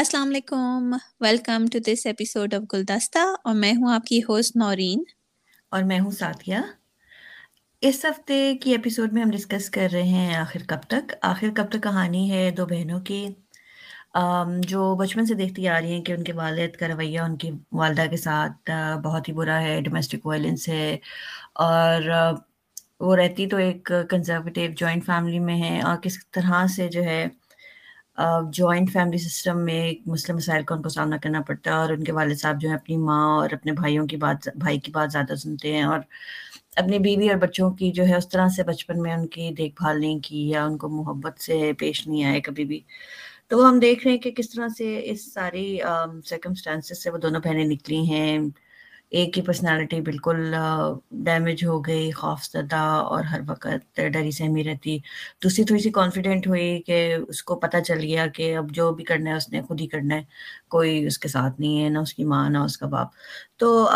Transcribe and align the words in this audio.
السلام 0.00 0.28
علیکم۔ 0.28 0.96
Welcome 1.20 1.64
to 1.72 1.78
this 1.78 2.06
episode 2.06 2.54
of 2.54 2.62
گلدستہ 2.72 3.18
اور 3.44 3.54
میں 3.54 3.72
ہوں 3.72 3.92
آپ 3.92 4.06
کی 4.06 4.20
ہوسٹ 4.28 4.56
نورین۔ 4.56 5.02
اور 5.70 5.82
میں 5.82 6.00
ہوں 6.00 6.10
ساتھیہ۔ 6.10 6.56
اس 7.80 8.04
ہفتے 8.04 8.56
کی 8.56 8.70
ایپیسوڈ 8.70 9.12
میں 9.12 9.22
ہم 9.22 9.30
ڈسکس 9.30 9.70
کر 9.70 9.88
رہے 9.92 10.02
ہیں 10.02 10.34
آخر 10.34 10.60
کب 10.66 10.80
تک؟ 10.88 11.12
آخر 11.22 11.46
کب 11.54 11.68
تک 11.68 11.82
کہانی 11.82 12.32
ہے 12.32 12.50
دو 12.50 12.66
بہنوں 12.66 13.00
کی۔ 13.00 13.28
جو 14.58 14.94
بچپن 14.94 15.26
سے 15.26 15.34
دیکھتی 15.34 15.68
آ 15.68 15.80
رہی 15.80 15.92
ہیں 15.92 16.02
کہ 16.02 16.12
ان 16.12 16.24
کے 16.24 16.32
والد 16.32 16.76
کا 16.76 16.88
رویہ 16.88 17.20
ان 17.20 17.36
کی 17.36 17.50
والدہ 17.72 18.04
کے 18.10 18.16
ساتھ 18.16 18.70
بہت 19.04 19.28
ہی 19.28 19.32
برا 19.32 19.62
ہے 19.62 19.80
ڈومیسٹک 19.80 20.26
وائلنس 20.26 20.68
ہے۔ 20.68 20.98
اور 21.54 22.02
وہ 23.00 23.16
رہتی 23.16 23.46
تو 23.46 23.56
ایک 23.56 23.92
کنزرویٹیو 24.10 24.70
جوائنٹ 24.70 25.06
فیملی 25.06 25.38
میں 25.38 25.62
ہے 25.62 25.80
اور 25.80 25.96
کس 25.96 26.30
طرح 26.30 26.66
سے 26.66 26.88
جو 26.88 27.02
ہے 27.02 27.26
جوائنٹ 28.52 28.90
فیملی 28.92 29.18
سسٹم 29.18 29.58
میں 29.64 29.92
مسلم 30.06 30.36
مسائل 30.36 30.62
کا 30.62 30.74
ان 30.74 30.82
کو 30.82 30.88
سامنا 30.88 31.16
کرنا 31.16 31.40
پڑتا 31.40 31.70
ہے 31.70 31.76
اور 31.76 31.88
ان 31.88 32.04
کے 32.04 32.12
والد 32.12 32.36
صاحب 32.36 32.60
جو 32.60 32.68
ہیں 32.68 32.76
اپنی 32.76 32.96
ماں 32.96 33.26
اور 33.36 33.50
اپنے 33.50 33.72
بھائیوں 33.72 34.06
کی 34.06 34.16
بات، 34.16 34.48
بھائی 34.56 34.80
کی 34.80 34.90
بات 34.92 35.12
زیادہ 35.12 35.34
سنتے 35.34 35.72
ہیں 35.72 35.82
اور 35.82 36.00
اپنی 36.76 36.98
بیوی 36.98 37.28
اور 37.30 37.38
بچوں 37.38 37.70
کی 37.70 37.90
جو 37.92 38.06
ہے 38.06 38.16
اس 38.16 38.28
طرح 38.28 38.48
سے 38.48 38.62
بچپن 38.62 39.02
میں 39.02 39.12
ان 39.14 39.26
کی 39.26 39.50
دیکھ 39.58 39.74
بھال 39.82 40.00
نہیں 40.00 40.18
کی 40.24 40.48
یا 40.50 40.64
ان 40.64 40.76
کو 40.78 40.88
محبت 40.88 41.40
سے 41.40 41.72
پیش 41.78 42.06
نہیں 42.08 42.24
آئے 42.24 42.40
کبھی 42.40 42.64
بھی۔ 42.64 42.80
تو 43.48 43.58
وہ 43.58 43.68
ہم 43.68 43.78
دیکھ 43.78 44.04
رہے 44.04 44.14
ہیں 44.14 44.20
کہ 44.20 44.30
کس 44.30 44.50
طرح 44.50 44.68
سے 44.68 45.00
اس 45.04 45.32
ساری 45.34 45.78
سرکمسٹانسز 46.26 47.02
سے 47.02 47.10
وہ 47.10 47.18
دونوں 47.18 47.40
بہنیں 47.44 47.64
نکلی 47.64 48.00
ہیں۔ 48.10 48.38
ایک 49.10 49.32
کی 49.34 49.42
پرسنالٹی 49.42 50.00
بالکل 50.00 50.54
ڈیمیج 51.24 51.64
ہو 51.64 51.78
گئی، 51.80 52.10
خوف 52.10 52.44
زدہ 52.44 52.76
اور 52.76 53.24
ہر 53.24 53.40
وقت 53.48 54.00
ڈری 54.12 54.30
سہمی 54.30 54.64
رہتی۔ 54.64 54.98
دوسری 55.42 55.64
تھوڑی 55.64 55.82
سی 55.82 55.90
کانفیڈنٹ 55.90 56.46
ہوئی 56.46 56.82
کہ 56.82 57.16
اس 57.28 57.42
کو 57.42 57.56
پتہ 57.56 57.76
چل 57.86 57.98
گیا 58.00 58.26
کہ 58.26 58.56
اب 58.56 58.70
جو 58.70 58.90
بھی 58.92 59.04
کرنا 59.04 59.30
ہے، 59.30 59.36
اس 59.36 59.48
نے 59.48 59.62
خود 59.62 59.80
ہی 59.80 59.86
کرنا 59.86 60.14
ہے۔ 60.14 60.22
کوئی 60.68 61.06
اس 61.06 61.18
کے 61.18 61.28
ساتھ 61.28 61.60
نہیں 61.60 61.84
ہے، 61.84 61.88
نہ 61.88 61.98
اس 61.98 62.14
کی 62.14 62.24
ماں، 62.24 62.48
نہ 62.50 62.58
اس 62.58 62.78
کا 62.78 62.86
باپ۔ 62.86 63.08
تو 63.56 63.86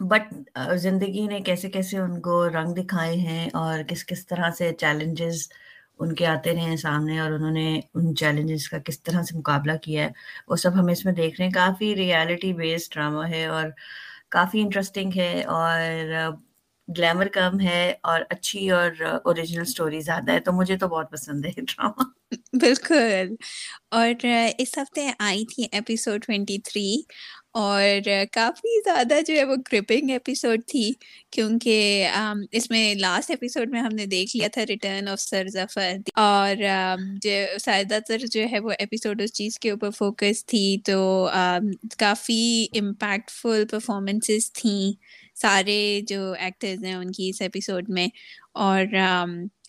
بٹ 0.00 0.34
زندگی 0.76 1.26
نے 1.26 1.40
کیسے 1.40 1.70
کیسے 1.70 1.98
ان 1.98 2.20
کو 2.20 2.48
رنگ 2.48 2.74
دکھائے 2.74 3.16
ہیں 3.16 3.48
اور 3.52 3.82
کس 3.88 4.06
کس 4.06 4.26
طرح 4.26 4.50
سے 4.50 4.72
چیلنجز 4.78 5.48
ان 6.02 6.14
کے 6.14 6.26
آتے 6.26 6.52
رہے 6.52 6.60
ہیں 6.62 6.76
سامنے 6.76 7.18
اور 7.20 7.30
انہوں 7.30 7.50
نے 7.50 7.66
ان 7.94 8.14
چیلنجز 8.16 8.68
کا 8.68 8.78
کس 8.78 9.02
طرح 9.02 9.22
سے 9.22 9.36
مقابلہ 9.38 9.76
کیا 9.82 10.04
ہے، 10.04 10.10
وہ 10.48 10.56
سب 10.56 10.74
ہم 10.74 10.86
اس 10.86 11.04
میں 11.04 11.12
دیکھ 11.12 11.40
رہے 11.40 11.46
ہیں۔ 11.46 11.52
کافی 11.54 11.94
ریالٹی 11.96 12.52
بیسڈ 12.52 12.94
ڈرامہ 12.94 13.28
ہے 13.28 13.44
اور 13.46 13.68
کافی 14.30 14.60
انٹرسٹنگ 14.60 15.10
ہے 15.16 15.42
اور 15.48 15.80
گلیمر 16.88 17.28
کم 17.32 17.60
ہے 17.60 17.82
اور 18.02 18.20
اچھی 18.30 18.70
اور 18.70 18.90
اوریجنل 19.24 19.64
سٹوری 19.64 20.00
زیادہ 20.00 20.32
ہے، 20.32 20.40
تو 20.40 20.52
مجھے 20.52 20.76
تو 20.78 20.88
بہت 20.88 21.10
پسند 21.12 21.44
ہے 21.44 21.60
ڈرامہ 21.62 22.04
بالکل۔ 22.56 23.34
اور 23.90 24.26
اس 24.58 24.76
ہفتے 24.78 25.10
آئی 25.20 25.44
تھی 25.46 25.66
ایپیسوڈ 25.72 26.24
ٹوینٹی 26.26 26.58
تھری 26.64 26.88
اور 27.54 28.00
کافی 28.32 28.80
زیادہ 28.84 29.14
جو 29.26 29.34
ہے 29.34 29.44
وہ 29.44 29.54
گرپنگ 29.72 30.10
ایپیسوڈ 30.10 30.60
تھی 30.66 30.92
کیونکہ 31.32 32.08
اس 32.52 32.70
میں 32.70 32.94
لاسٹ 32.94 33.30
ایپیسوڈ 33.30 33.70
میں 33.70 33.80
ہم 33.80 33.94
نے 33.94 34.06
دیکھ 34.06 34.36
لیا 34.36 34.48
تھا 34.52 34.64
ریٹرن 34.66 35.08
آف 35.08 35.20
سر 35.20 35.48
ظفر 35.48 35.92
اور 36.18 36.56
جو 37.22 37.30
زیادہ 37.64 37.98
تر 38.08 38.26
جو 38.26 38.44
ہے 38.52 38.58
وہ 38.58 38.70
ایپیسوڈ 38.78 39.20
اس 39.22 39.32
چیز 39.32 39.58
کے 39.58 39.70
اوپر 39.70 39.90
فوکس 39.90 40.44
تھی 40.46 40.64
تو 40.84 40.98
کافی 41.98 42.42
امپیکٹ 42.74 43.30
فل 43.32 43.64
پرفارمنسز 43.70 44.52
تھیں 44.52 44.92
سارے 45.36 45.78
جو 46.08 46.20
ایکٹرز 46.38 46.84
ہیں 46.84 46.94
ان 46.94 47.12
کی 47.12 47.28
اس 47.30 47.40
ایپیسوڈ 47.42 47.88
میں۔ 47.88 48.06
اور 48.60 48.84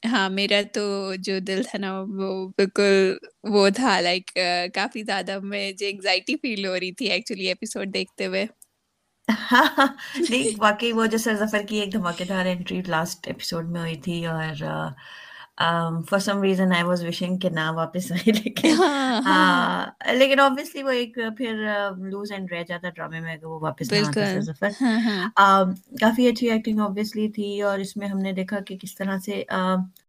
ہاں 0.03 0.29
میرا 0.31 0.59
تو 0.73 0.81
جو 1.19 1.37
دل 1.41 1.61
تھا 1.63 1.77
نا، 1.79 1.89
وہ 2.11 2.27
بالکل 2.57 2.93
وہ 3.51 3.69
تھا 3.71 3.99
لائک 4.01 4.31
کافی 4.73 5.03
زیادہ 5.03 5.37
مجھے 5.43 5.89
انگزائٹی 5.89 6.35
فیل 6.37 6.65
ہو 6.65 6.79
رہی 6.79 6.91
تھی 6.93 7.09
ایکچولی 7.09 7.47
ایپیسوڈ 7.47 7.93
دیکھتے 7.93 8.25
ہوئے۔ 8.27 8.45
نہیں، 10.29 10.49
واقعی 10.59 10.91
وہ 10.93 11.05
جو 11.07 11.17
سر 11.17 11.35
ظفر 11.37 11.61
کی 11.67 11.79
ایک 11.79 11.93
دھماکے 11.93 12.25
دھار 12.25 12.45
انٹری 12.47 12.81
لاسٹ 12.88 13.28
ایپیسوڈ 13.28 13.69
میں 13.69 13.81
ہوئی 13.81 13.95
تھی 14.00 14.25
اور 14.28 14.63
for 15.58 16.19
some 16.19 16.41
reason 16.41 16.72
I 16.74 16.84
was 16.84 17.03
wishing 17.06 17.38
کہ 17.38 17.50
نہ 17.50 17.69
واپس 17.72 18.12
آئے 18.12 18.31
لیکن۔ 18.34 18.75
لیکن 20.14 20.40
آبویسلی 20.40 20.84
وہ 20.84 20.90
ایک 20.91 21.18
پھر 21.38 21.64
لوز 22.03 22.31
اینڈ 22.31 22.52
رہ 22.52 22.64
جاتا 22.64 22.90
ڈرامے 22.90 23.19
میں 23.19 23.34
اگر 23.34 23.46
وہ 23.46 23.59
واپس 23.59 23.91
نہ 23.91 24.78
ہاں، 24.81 25.64
کافی 26.00 26.28
اچھی 26.28 26.50
ایکٹنگ 26.52 26.80
آبویسلی 26.80 27.28
تھی 27.30 27.62
اور 27.62 27.80
اس 27.80 27.96
میں 27.97 28.08
ہم 28.08 28.18
نے 28.18 28.31
دیکھا 28.31 28.59
کہ 28.59 28.78
کس 28.81 28.96
طرح 28.96 29.18
سے 29.18 29.44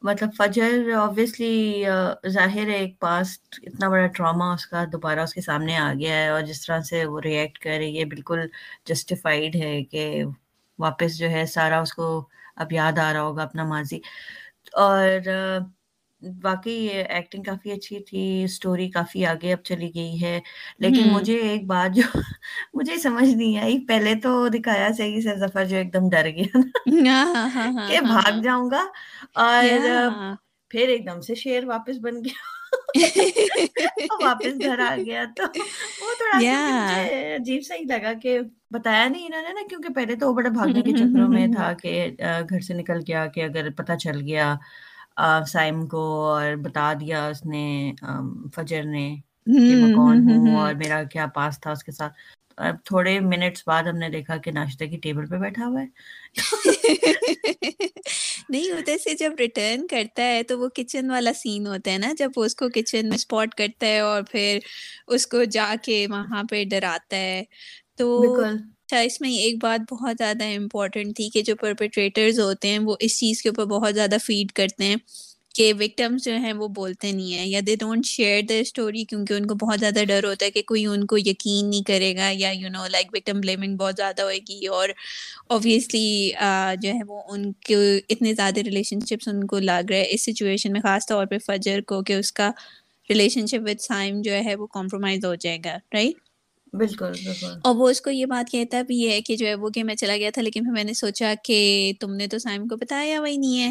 مطلب 0.03 0.31
فجر 0.39 0.91
آبویسلی 0.99 1.85
ظاہر 2.29 2.69
ہے 2.69 2.77
ایک 2.77 2.99
پاسٹ 3.01 3.61
اتنا 3.63 3.89
بڑا 3.89 4.07
ڈراما 4.07 4.53
اس 4.55 4.67
کا 4.67 4.85
دوبارہ 4.93 5.21
اس 5.21 5.35
کے 5.35 5.41
سامنے 5.41 5.77
آ 5.77 5.93
گیا 5.95 6.15
ہے 6.15 6.29
اور 6.29 6.41
جس 6.43 6.67
طرح 6.67 6.81
سے 6.81 7.05
وہ 7.05 7.21
ریئیکٹ 7.21 7.59
کر 7.59 7.77
رہی 7.79 7.99
ہے 7.99 8.05
بالکل 8.07 8.47
جسٹیفائڈ 8.85 9.57
ہے 9.57 9.83
کہ 9.85 10.25
واپس 10.79 11.19
جو 11.19 11.31
ہے 11.31 11.45
سارا 11.47 11.81
اس 11.81 11.93
کو 11.95 12.07
اب 12.57 12.73
یاد 12.73 12.99
آ 12.99 13.13
رہا 13.13 13.23
ہوگا 13.23 13.43
اپنا 13.43 13.65
ماضی 13.65 13.99
اور 14.77 15.29
واقعی 16.43 16.87
ایکٹنگ 16.89 17.43
کافی 17.43 17.73
اچھی 17.73 17.99
تھی 18.05 18.21
اسٹوری 18.45 18.89
کافی 18.91 19.25
آگے 19.27 19.53
اب 19.53 19.63
چلی 19.65 19.91
گئی 19.95 20.23
ہے۔ 20.23 20.39
لیکن 20.81 21.09
مجھے 21.09 21.37
ایک 21.41 21.67
بات 21.67 21.97
جو 21.97 22.03
مجھے 22.75 22.97
سمجھ 22.99 23.29
نہیں 23.29 23.59
آئی 23.59 23.79
پہلے 23.87 24.15
تو 24.23 24.49
دکھایا 24.49 24.89
صحیح 24.97 25.21
سے 25.21 25.37
ظفر 25.39 25.65
جو 25.65 25.77
ایک 25.77 25.93
دم 25.95 26.09
ڈر 26.11 26.29
گیا 26.29 26.59
نا 26.59 26.79
کہ 27.87 28.01
بھاگ 28.03 28.41
جاؤں 28.43 28.71
گا۔ 28.71 28.85
اور 29.41 29.65
پھر 30.71 30.89
ایک 30.89 31.07
دم 31.07 31.21
سے 31.21 31.35
شیر 31.37 31.67
واپس 31.67 31.99
بن 32.03 32.25
گیا۔ 32.25 32.43
واپس 34.23 34.61
گھر 34.61 34.79
آ 34.79 34.95
گیا 34.97 35.25
تو 35.37 35.43
وہ 35.43 36.15
تھوڑا 36.17 36.39
عجیب 37.37 37.63
سا 37.63 37.75
ہی 37.75 37.85
لگا 37.85 38.13
کہ 38.23 38.39
بتایا 38.71 39.09
نہیں 39.09 39.27
انہوں 39.27 39.43
نے 39.43 39.53
نا 39.53 39.67
کیونکہ 39.69 39.95
پہلے 39.95 40.15
تو 40.15 40.29
وہ 40.29 40.35
بڑا 40.35 40.49
بھاگنے 40.49 40.83
کے 40.83 40.93
چکروں 40.93 41.29
میں 41.29 41.47
تھا 41.47 41.73
کہ 41.73 42.11
گھر 42.51 42.61
سے 42.61 42.75
نکل 42.75 43.01
گیا 43.09 43.27
کہ 43.27 43.45
اگر 43.45 43.71
پتہ 43.71 43.93
چل 43.99 44.21
گیا 44.21 44.55
سائم 45.47 45.87
کو 45.87 46.05
اور 46.25 46.55
بتا 46.55 46.93
دیا 47.01 47.27
اس 47.27 47.45
نے 47.47 47.93
فجر 48.55 48.83
نے 48.83 49.17
کہ 49.47 49.75
میں 49.75 49.95
کون 49.95 50.29
ہوں 50.29 50.57
اور 50.57 50.75
میرا 50.75 51.03
کیا 51.03 51.27
پاس 51.27 51.61
تھا 51.61 51.71
اس 51.71 51.85
کے 51.85 51.93
ساتھ 51.93 52.13
اب 52.59 52.77
تھوڑے 52.85 53.19
منٹس 53.21 53.63
بعد 53.67 53.83
ہم 53.83 53.97
نے 53.97 54.09
دیکھا 54.09 54.37
کہ 54.37 54.51
ناشتے 54.51 54.87
کی 54.89 54.97
ٹیبل 54.99 55.27
پہ 55.27 55.37
بیٹھا 55.37 55.67
ہوا 55.67 55.81
ہے۔ 55.83 55.87
نہیں 58.49 58.71
ادھر 58.71 58.97
سے 58.99 59.15
جب 59.15 59.33
ریٹرن 59.39 59.87
کرتا 59.87 60.23
ہے 60.25 60.43
تو 60.43 60.59
وہ 60.59 60.69
کچن 60.75 61.11
والا 61.11 61.33
سین 61.37 61.67
ہوتا 61.67 61.93
ہے 61.93 61.99
نا 61.99 62.13
جب 62.19 62.31
وہ 62.37 62.45
اس 62.45 62.55
کو 62.55 62.69
کچن 62.69 63.09
میں 63.09 63.17
اسپاٹ 63.17 63.55
کرتا 63.55 63.87
ہے 63.87 63.99
اور 64.01 64.23
پھر 64.23 64.59
اس 65.09 65.27
کو 65.27 65.45
جا 65.51 65.75
کے 65.83 66.07
وہاں 66.11 66.43
پہ 66.45 66.65
ڈراتا 66.65 67.17
ہے۔ 67.17 67.43
تو 67.97 68.09
اچھا 68.43 68.99
اس 68.99 69.21
میں 69.21 69.31
ایک 69.31 69.63
بات 69.63 69.93
بہت 69.93 70.17
زیادہ 70.19 70.45
امپورٹنٹ 70.57 71.17
تھی 71.17 71.29
کہ 71.29 71.43
جو 71.43 71.57
پرپیٹریٹرز 71.57 72.41
ہوتے 72.41 72.69
ہیں 72.69 72.79
وہ 72.79 72.97
اس 73.01 73.19
چیز 73.19 73.43
کے 73.43 73.49
اوپر 73.49 73.65
بہت 73.67 73.95
زیادہ 73.95 74.17
فیڈ 74.23 74.53
کرتے 74.53 74.85
ہیں۔ 74.85 74.97
کہ 75.55 75.73
وکٹمس 75.75 76.25
جو 76.25 76.37
ہیں 76.37 76.53
وہ 76.53 76.69
بولتے 76.71 77.11
نہیں 77.13 77.35
ہیں 77.35 77.47
یا 77.47 77.61
they 77.67 77.77
don't 77.77 78.07
share 78.07 78.43
the 78.43 78.55
story 78.55 79.05
کیونکہ 79.05 79.35
ان 79.35 79.47
کو 79.47 79.55
بہت 79.57 79.81
زیادہ 79.81 80.05
ڈر 80.09 80.25
ہوتا 80.25 80.47
ہے 80.47 80.51
کہ 80.51 80.63
کوئی 80.63 80.85
ان 80.87 81.05
کو 81.07 81.19
یقین 81.19 81.71
نہیں 81.71 81.83
کرے 81.83 82.15
گا 82.17 82.29
یا 82.33 82.51
you 82.53 82.69
know 82.69 82.87
like 82.89 83.15
victim 83.15 83.41
blaming 83.41 83.77
بہت 83.77 83.95
زیادہ 83.97 84.23
ہوئے 84.23 84.39
گی 84.49 84.67
اور 84.69 84.89
اوبویسلی 85.49 86.31
جو 86.81 86.89
ہے 86.89 87.05
وہ 87.07 87.23
ان 87.29 87.53
کے 87.61 87.77
اتنے 88.09 88.33
زیادہ 88.35 88.61
ریلیشن 88.61 89.01
شپس 89.01 89.29
ان 89.29 89.47
کو 89.47 89.59
لگ 89.61 89.91
رہے 89.91 90.05
اس 90.09 90.25
سچویشن 90.25 90.73
میں 90.73 90.81
خاص 90.81 91.07
طور 91.07 91.27
پہ 91.27 91.39
فجر 91.47 91.81
کو 91.87 92.03
کہ 92.03 92.13
اس 92.13 92.33
کا 92.33 92.51
ریلیشن 93.11 93.47
شپ 93.47 93.69
وتھ 93.69 93.83
سائم 93.83 94.21
جو 94.23 94.33
ہے 94.45 94.55
وہ 94.55 94.67
کمپرومائز 94.73 95.25
ہو 95.25 95.35
جائے 95.35 95.59
گا 95.65 95.77
رائٹ 95.95 96.17
بالکل 96.73 97.13
اور 97.63 97.75
وہ 97.77 97.89
اس 97.89 98.01
کو 98.01 98.11
یہ 98.11 98.27
بات 98.27 98.51
کہتا 98.51 98.83
بھی 98.83 99.09
ہے 99.11 99.21
کہ 99.21 99.37
جو 99.37 99.47
ہے 99.47 99.55
وہ 99.55 99.69
کہ 99.69 99.85
میں 99.85 99.95
چلا 99.95 100.17
گیا 100.17 100.31
تھا 100.31 100.43
لیکن 100.43 100.73
میں 100.73 100.85
نے 100.85 100.95
سوچا 100.95 101.33
کہ 101.45 101.59
تم 102.01 102.15
نے 102.15 102.27
تو 102.27 102.39
سائم 102.39 102.67
کو 102.69 102.77
بتایا 102.77 103.21
وہی 103.21 103.37
نہیں 103.37 103.61
ہے۔ 103.61 103.71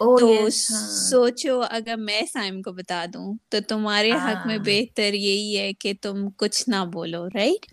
تو 0.00 0.32
ہاں۔ 0.32 0.50
سوچو 0.50 1.60
اگر 1.70 1.96
میں 1.96 2.22
سائم 2.32 2.60
کو 2.62 2.72
بتا 2.72 3.04
دوں 3.14 3.34
تو 3.48 3.58
تمہارے 3.68 4.10
حق 4.10 4.46
میں 4.46 4.56
ہاں۔ 4.56 4.64
بہتر 4.64 5.14
یہی 5.14 5.56
ہے 5.58 5.72
کہ 5.72 5.92
تم 6.02 6.28
کچھ 6.36 6.68
نہ 6.68 6.84
بولو 6.92 7.26
رائٹ 7.28 7.66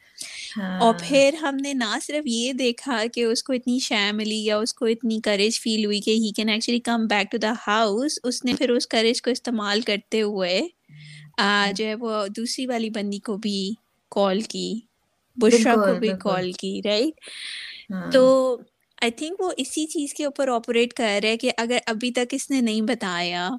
اور 0.55 0.93
ہاں۔ 0.93 0.93
پھر 0.99 1.35
ہم 1.41 1.55
نے 1.55 1.73
نہ 1.73 1.97
صرف 2.01 2.23
یہ 2.25 2.53
دیکھا 2.53 3.03
کہ 3.13 3.23
اس 3.23 3.43
کو 3.43 3.53
اتنی 3.53 3.79
شے 3.79 4.11
ملی 4.11 4.43
یا 4.45 4.57
اس 4.57 4.73
کو 4.73 4.85
اتنی 4.85 5.19
کریج 5.19 5.59
فیل 5.61 5.85
ہوئی 5.85 5.99
کہ 6.01 6.11
he 6.11 6.31
can 6.31 6.49
actually 6.49 6.79
come 6.79 7.05
back 7.07 7.31
to 7.31 7.37
the 7.37 7.53
house 7.67 8.19
اس 8.23 8.43
نے 8.45 8.53
پھر 8.53 8.69
اس 8.69 8.87
کریج 8.87 9.21
کو 9.21 9.31
استعمال 9.31 9.81
کرتے 9.81 10.21
ہوئے 10.21 10.61
جو 11.73 11.85
ہے 11.85 11.95
وہ 11.95 12.25
دوسری 12.27 12.65
والی 12.65 12.89
بندی 12.89 13.19
کو 13.19 13.37
بھی 13.37 13.73
کال 14.11 14.41
کی 14.41 14.73
بشرا 15.37 15.75
کو 15.75 15.93
بھی 15.99 16.09
کال 16.19 16.51
کی 16.51 16.81
رائٹ 16.85 17.19
تو 18.13 18.23
آئی 19.03 19.11
تھنک 19.13 19.39
وہ 19.39 19.51
اسی 19.57 19.85
چیز 19.87 20.13
کے 20.13 20.25
اوپر 20.25 20.47
آپریٹ 20.49 20.93
کر 20.93 21.19
رہے 21.23 21.37
کہ 21.37 21.51
اگر 21.57 21.77
ابھی 21.87 22.11
تک 22.13 22.27
اس 22.31 22.49
نے 22.49 22.61
نہیں 22.61 22.81
بتایا 22.87 23.49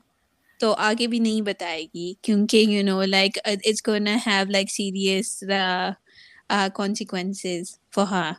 تو 0.61 0.73
آگے 0.81 1.07
بھی 1.07 1.19
نہیں 1.21 1.41
بتائے 1.45 1.83
گی۔ 1.85 2.13
کیونکہ 2.23 2.57
you 2.67 2.83
know 2.85 3.01
like 3.07 3.39
it's 3.45 3.83
gonna 3.83 4.07
have 4.27 4.45
like 4.49 4.71
serious 4.71 5.39
consequences 6.75 7.65
for 7.93 8.07
her 8.09 8.33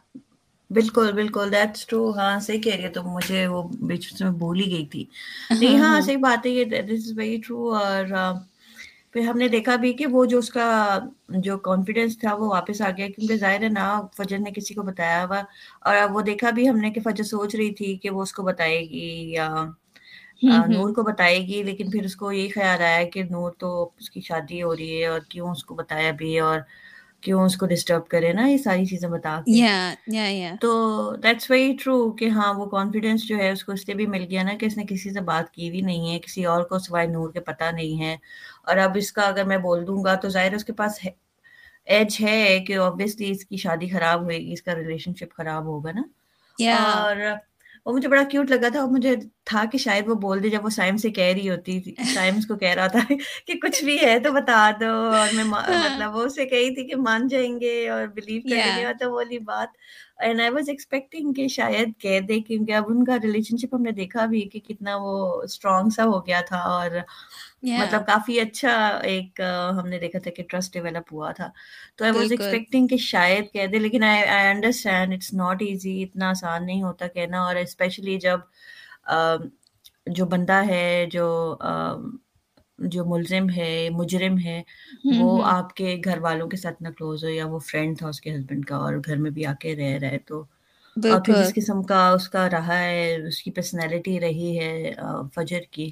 بالکل 0.71 1.11
بالکل 1.13 1.51
دیٹس 1.51 1.85
ٹرو 1.85 2.01
ہاں 2.11 2.39
صحیح 2.41 2.61
کہہ 2.61 2.75
رہی 2.75 2.83
ہے 2.83 2.91
تو 2.91 3.03
مجھے 3.05 3.45
وہ 3.47 3.61
بیچ 3.83 4.03
میں 4.15 4.31
بھول 4.33 4.59
ہی 4.59 4.69
گئی 4.71 4.85
تھی۔ 4.87 5.03
نہیں 5.51 5.77
ہاں 5.77 5.99
صحیح 6.01 6.17
بات 6.19 6.45
ہے 6.45 6.51
یہ 6.51 6.65
دس 6.83 7.01
از 7.01 7.17
ویری 7.17 7.37
ٹرو 7.39 7.59
اور 7.75 8.05
پھر 9.15 9.21
ہم 9.23 9.37
نے 9.37 9.47
دیکھا 9.49 9.75
بھی 9.75 9.91
کہ 9.93 10.05
وہ 10.07 10.23
جو 10.25 10.37
اس 10.37 10.49
کا 10.49 10.65
جو 11.39 11.57
کانفیڈینس 11.59 12.17
تھا 12.19 12.33
وہ 12.33 12.49
واپس 12.49 12.81
آ 12.81 12.89
گیا 12.89 13.07
کیونکہ 13.07 13.35
ظاہر 13.37 13.63
ہے 13.63 13.69
نا 13.69 13.85
فجر 14.13 14.37
نے 14.39 14.51
کسی 14.51 14.73
کو 14.73 14.83
بتایا 14.83 15.23
ہوا 15.23 15.41
اور 15.81 16.09
وہ 16.11 16.21
دیکھا 16.23 16.49
بھی 16.51 16.67
ہم 16.69 16.77
نے 16.77 16.91
کہ 16.91 17.01
فجر 17.01 17.23
سوچ 17.25 17.55
رہی 17.55 17.73
تھی 17.73 17.95
کہ 17.97 18.09
وہ 18.09 18.21
اس 18.21 18.33
کو 18.33 18.43
بتائے 18.43 18.79
گی 18.81 19.07
یا 19.31 19.47
نور 20.67 20.93
کو 20.93 21.03
بتائے 21.03 21.37
گی 21.39 21.61
لیکن 21.63 21.89
پھر 21.89 22.03
اس 22.05 22.15
کو 22.15 22.31
یہی 22.31 22.49
خیال 22.49 22.81
آیا 22.81 23.03
کہ 23.09 23.23
نور 23.25 23.51
تو 23.55 23.69
اس 23.95 24.09
کی 24.09 24.21
شادی 24.21 24.61
ہو 24.63 24.75
رہی 24.75 25.01
ہے 25.01 25.07
اور 25.07 25.19
کیوں 25.29 25.51
اس 25.51 25.63
کو 25.65 25.75
بتایا 25.75 26.11
بھی 26.13 26.37
اور 26.41 26.59
کیوں 27.23 27.43
اس 27.43 27.57
کو 27.57 27.65
ڈسٹرب 27.67 28.07
کرے 28.07 28.31
نا 28.33 28.47
یہ 28.47 28.57
ساری 28.59 28.85
چیزیں 28.85 29.09
بتا 29.09 29.39
کے۔ 29.43 29.61
تو 30.61 30.69
دیٹس 31.23 31.49
ویری 31.51 31.75
ٹرو 31.77 31.95
کہ 32.13 32.29
ہاں 32.29 32.53
وہ 32.53 32.65
کانفیڈینس 32.67 33.23
جو 33.23 33.37
ہے 33.37 33.49
اس 33.51 33.63
کو 33.63 33.71
اس 33.71 33.87
لیے 33.87 33.95
بھی 33.95 34.05
مل 34.07 34.25
گیا 34.29 34.43
نا 34.43 34.53
کہ 34.59 34.65
اس 34.65 34.77
نے 34.77 34.83
کسی 34.87 35.09
سے 35.09 35.21
بات 35.23 35.51
کی 35.51 35.69
بھی 35.71 35.81
نہیں 35.81 36.11
ہے 36.11 36.19
کسی 36.19 36.45
اور 36.45 36.63
کو 36.65 36.79
سوائے 36.79 37.07
نور 37.07 37.31
کے 37.31 37.39
پتہ 37.41 37.71
نہیں 37.71 38.01
ہے۔ 38.01 38.15
اور 38.67 38.77
اب 38.77 38.91
اس 38.95 39.11
کا 39.11 39.21
اگر 39.21 39.43
میں 39.43 39.57
بول 39.57 39.87
دوں 39.87 40.03
گا 40.03 40.15
تو 40.15 40.29
ظاہر 40.29 40.53
اس 40.53 40.65
کے 40.65 40.73
پاس 40.73 40.99
ایج 41.85 42.17
ہے 42.21 42.59
کہ 42.67 42.77
آبویسلی 42.77 43.31
اس 43.31 43.45
کی 43.45 43.57
شادی 43.57 43.87
خراب 43.87 44.21
ہوئے 44.21 44.37
گی 44.37 44.53
اس 44.53 44.61
کا 44.61 44.75
ریلیشن 44.75 45.15
شپ 45.15 45.33
خراب 45.37 45.65
ہوگا 45.65 45.91
نا۔ 45.91 46.01
اور 46.73 47.15
وہ 47.85 47.93
مجھے 47.93 48.07
بڑا 48.09 48.23
کیوٹ 48.23 48.51
لگا 48.51 48.69
تھا 48.69 48.79
اور 48.79 48.87
مجھے 48.87 49.15
تھا 49.47 49.63
کہ 49.65 49.77
شاید 49.77 50.07
وہ 50.07 50.15
بول 50.17 50.41
دے 50.43 50.49
جب 50.49 50.63
وہ 50.63 50.69
سائم 50.71 50.97
سے 50.97 51.09
کہہ 51.11 51.33
رہی 51.33 51.49
ہوتی 51.49 51.79
تھی 51.81 51.93
سائم 52.13 52.39
کو 52.47 52.55
کہہ 52.55 52.73
رہا 52.73 52.87
تھا 52.87 52.99
کہ 53.47 53.53
کچھ 53.61 53.83
بھی 53.83 53.97
ہے 54.01 54.17
تو 54.19 54.31
بتا 54.31 54.69
دو 54.79 54.91
اور 55.11 55.33
میں 55.33 55.43
مطلب 55.43 56.15
وہ 56.15 56.23
اسے 56.23 56.45
کہی 56.45 56.73
تھی 56.75 56.87
کہ 56.87 56.95
مان 56.99 57.27
جائیں 57.27 57.59
گے 57.59 57.77
اور 57.89 58.07
بلیو 58.15 58.41
کریں 58.43 58.77
گے 58.77 58.93
تو 58.99 59.11
والی 59.13 59.39
بات۔ 59.45 59.77
اینڈ 60.19 60.41
آئی 60.41 60.49
واز 60.49 60.69
ایکسپیکٹنگ 60.69 61.33
کہ 61.33 61.47
شاید 61.49 61.89
کہہ 61.99 62.19
دے 62.19 62.39
کیونکہ 62.41 62.71
اب 62.73 62.83
ان 62.87 63.03
کا 63.05 63.15
ریلیشن 63.23 63.57
شپ 63.57 63.73
ہم 63.73 63.81
نے 63.81 63.91
دیکھا 63.93 64.25
بھی 64.25 64.41
کہ 64.49 64.59
کتنا 64.59 64.95
وہ 64.97 65.15
اسٹرانگ 65.43 65.89
سا 65.89 66.03
ہو 66.05 66.25
گیا 66.27 66.41
تھا 66.41 66.57
اور 66.69 66.91
مطلب 67.63 68.05
کافی 68.07 68.39
اچھا 68.39 68.71
ایک 69.05 69.39
ہم 69.79 69.87
نے 69.87 69.99
دیکھا 69.99 70.19
تھا 70.19 70.31
کہ 70.31 70.43
ٹرسٹ 70.49 70.73
ڈیولپ 70.73 71.13
ہوا 71.13 71.31
تھا۔ 71.31 71.49
تو 71.97 72.05
آئی 72.05 72.13
واز 72.13 72.31
ایکسپیکٹنگ 72.31 72.87
کہ 72.87 72.97
شاید 73.03 73.51
کہہ 73.53 73.67
دے 73.67 73.79
لیکن 73.79 74.03
I 74.03 74.23
understand 74.47 75.13
it's 75.13 75.33
not 75.33 75.61
easy 75.61 76.01
اتنا 76.03 76.29
آسان 76.29 76.65
نہیں 76.65 76.83
ہوتا 76.83 77.07
کہنا 77.09 77.41
اور 77.41 77.55
اسپیشلی 77.57 78.17
جب 78.19 78.39
جو 80.07 80.25
بندہ 80.27 80.61
ہے 80.67 80.85
جو 81.11 81.25
جو 82.85 83.05
ملزم 83.05 83.49
ہے 83.49 83.69
مجرم 83.91 84.37
ہے 84.37 84.61
وہ 85.11 85.27
آپ 85.47 85.73
کے 85.75 85.95
گھر 86.05 86.17
والوں 86.17 86.47
کے 86.47 86.57
ساتھ 86.57 86.81
نہ 86.81 86.89
کلوز 86.89 87.23
ہو 87.23 87.29
یا 87.29 87.45
وہ 87.45 87.59
فرینڈ 87.61 87.97
تھا 87.97 88.07
اس 88.07 88.21
کے 88.21 88.35
ہسبینڈ 88.35 88.65
کا 88.65 88.75
اور 88.77 88.93
گھر 89.05 89.17
میں 89.17 89.31
بھی 89.31 89.45
آ 89.45 89.53
کے 89.59 89.75
رہ 89.75 89.97
رہے 89.99 90.17
تو 90.25 90.43
اور 90.97 91.21
پھر 91.21 91.33
جس 91.33 91.53
قسم 91.53 91.81
کا 91.83 92.07
اس 92.09 92.27
کا 92.29 92.49
رہا 92.49 92.79
ہے 92.79 92.97
اس 93.27 93.41
کی 93.43 93.51
پرسنالٹی 93.51 94.19
رہی 94.19 94.57
ہے 94.59 94.91
فجر 95.35 95.61
کی 95.71 95.91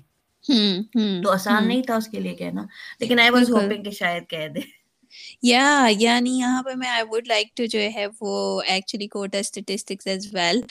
تو 1.21 1.31
آسان 1.31 1.67
نہیں 1.67 1.81
تھا 1.83 1.95
اس 1.95 2.07
کے 2.07 2.19
لیے 2.19 2.35
کہنا 2.35 2.65
لیکن 2.99 3.19
آئی 3.19 3.29
واز 3.29 3.49
ہوپنگ 3.49 3.83
کہ 3.83 3.91
شاید 3.91 4.27
کہہ 4.29 4.47
دے۔ 4.47 4.61
یا 5.43 5.87
یعنی 5.99 6.37
یہاں 6.39 6.63
پہ 6.63 6.73
میں 6.75 6.89
آئی 6.89 7.03
ووڈ 7.03 7.27
لائک 7.27 7.55
ٹو 7.55 7.65
جو 7.65 7.79
ہے 7.95 8.05
وہ 8.21 8.61
actually 8.67 9.07
quote 9.07 9.35
statistics 9.35 10.07
as 10.07 10.27
well 10.33 10.61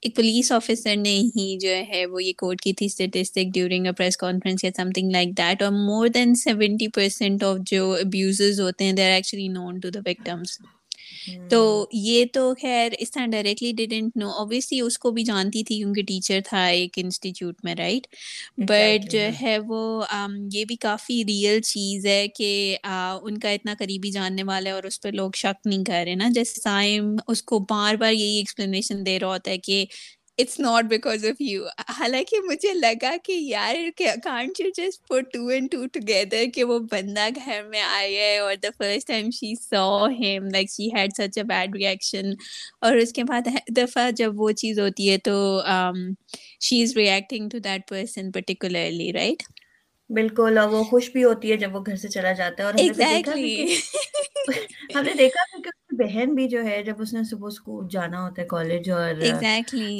ایک 0.00 0.14
پولیس 0.16 0.50
آفیسر 0.52 0.96
نے 0.96 1.16
ہی 1.36 1.56
جو 1.58 1.74
ہے 1.88 2.04
وہ 2.06 2.22
یہ 2.22 2.32
کوٹ 2.38 2.60
کی 2.60 2.72
تھی 2.72 2.86
statistic 2.86 3.52
during 3.54 3.86
a 3.86 3.92
press 3.92 4.16
conference 4.16 4.64
یا 4.64 4.70
سم 4.76 4.90
تھنگ 4.90 5.10
لائک 5.10 5.36
دیٹ 5.38 5.62
اور 5.62 5.72
more 5.72 6.08
than 6.14 6.34
seventy 6.34 6.88
percent 6.94 7.44
of 7.44 7.58
جو 7.66 7.92
ابیوزز 7.94 8.60
ہوتے 8.60 8.84
ہیں 8.84 8.92
they 8.92 9.04
are 9.04 9.12
actually 9.12 9.48
known 9.50 9.78
to 9.80 9.90
the 9.90 10.00
victims 10.06 10.58
تو 11.48 11.60
یہ 11.94 12.24
تو 12.32 12.52
خیر 12.56 12.92
اس 12.98 13.10
طرح 13.10 13.26
ڈائریکٹلی 13.28 13.72
ڈیڈنٹ 13.76 14.16
نو 14.16 14.28
اوبیسلی 14.32 14.80
اس 14.80 14.98
کو 14.98 15.10
بھی 15.12 15.24
جانتی 15.24 15.62
تھی 15.62 15.76
کیونکہ 15.76 16.02
ٹیچر 16.04 16.40
تھا 16.44 16.64
ایک 16.66 16.98
انسٹیٹیوٹ 16.98 17.64
میں 17.64 17.74
رائٹ 17.76 18.06
بٹ 18.60 19.10
جو 19.10 19.20
ہے 19.40 19.56
وہ 19.66 19.80
یہ 20.50 20.64
بھی 20.64 20.76
کافی 20.78 21.22
ریئل 21.24 21.60
چیز 21.64 22.06
ہے 22.06 22.26
کہ 22.30 22.50
ان 23.22 23.38
کا 23.38 23.50
اتنا 23.50 23.74
قریبی 23.78 24.10
جاننے 24.10 24.42
والا 24.42 24.70
ہے 24.70 24.74
اور 24.74 24.84
اس 24.84 25.00
پہ 25.00 25.08
لوگ 25.10 25.30
شک 25.36 25.66
نہیں 25.66 25.84
کر 25.84 26.02
رہے 26.04 26.14
نا۔ 26.16 26.28
جیسے 26.32 26.60
سائم 26.60 27.04
اس 27.28 27.42
کو 27.44 27.58
بار 27.70 27.94
بار 27.96 28.12
یہی 28.12 28.36
ایکسپلینیشن 28.36 29.04
دے 29.06 29.18
رہا 29.18 29.28
ہوتا 29.28 29.50
ہے 29.50 29.58
کہ 29.60 29.84
it's 30.42 30.58
not 30.60 30.84
because 30.86 31.24
of 31.26 31.40
you 31.40 31.64
حالانکہ 31.90 32.40
مجھے 32.44 32.72
لگا 32.74 33.14
کہ 33.24 33.32
یار 33.32 33.74
can't 34.24 34.60
you 34.60 34.68
just 34.76 35.06
put 35.08 35.32
two 35.32 35.46
and 35.48 35.70
two 35.70 35.86
together 35.92 36.44
کہ 36.54 36.64
وہ 36.64 36.78
بندہ 36.92 37.28
گھر 37.36 37.62
میں 37.62 37.80
آیا 37.82 38.22
ہے 38.22 38.38
اور 38.38 38.54
the 38.62 38.68
first 38.78 39.08
time 39.08 39.30
she 39.30 39.54
saw 39.60 39.84
him 40.20 40.48
like 40.52 40.70
she 40.70 40.88
had 40.96 41.12
such 41.12 41.38
a 41.38 41.44
bad 41.44 41.76
reaction 41.76 42.32
اور 42.80 42.96
اس 42.96 43.12
کے 43.12 43.24
بعد 43.24 43.48
دفعہ 43.76 44.10
جب 44.16 44.40
وہ 44.40 44.50
چیز 44.56 44.78
ہوتی 44.78 45.10
ہے 45.10 45.18
تو 45.24 45.36
she 46.60 46.82
is 46.82 46.96
reacting 46.96 47.48
to 47.48 47.58
that 47.60 47.88
person 47.88 48.30
particularly 48.32 49.12
right 49.12 49.42
بالکل 50.10 50.58
اور 50.58 50.68
وہ 50.68 50.82
خوش 50.84 51.10
بھی 51.10 51.24
ہوتی 51.24 51.50
ہے 51.52 51.56
جب 51.56 51.74
وہ 51.76 51.80
گھر 51.80 51.96
سے 51.96 52.08
چلا 52.08 52.32
جاتا 52.32 52.62
ہے 52.62 52.66
اور 52.66 52.74
ہم 54.96 55.04
نے 55.04 55.14
دیکھا 55.14 55.70
بہن 56.02 56.34
بھی 56.34 56.48
جو 56.48 56.64
ہے 56.64 56.82
جب 56.82 56.94
اس 56.98 57.12
نے 57.12 57.22
صبح 57.24 57.46
اسکول 57.46 57.86
جانا 57.90 58.22
ہوتا 58.22 58.42
ہے 58.42 58.46
کالج 58.46 58.90
اور 58.90 59.14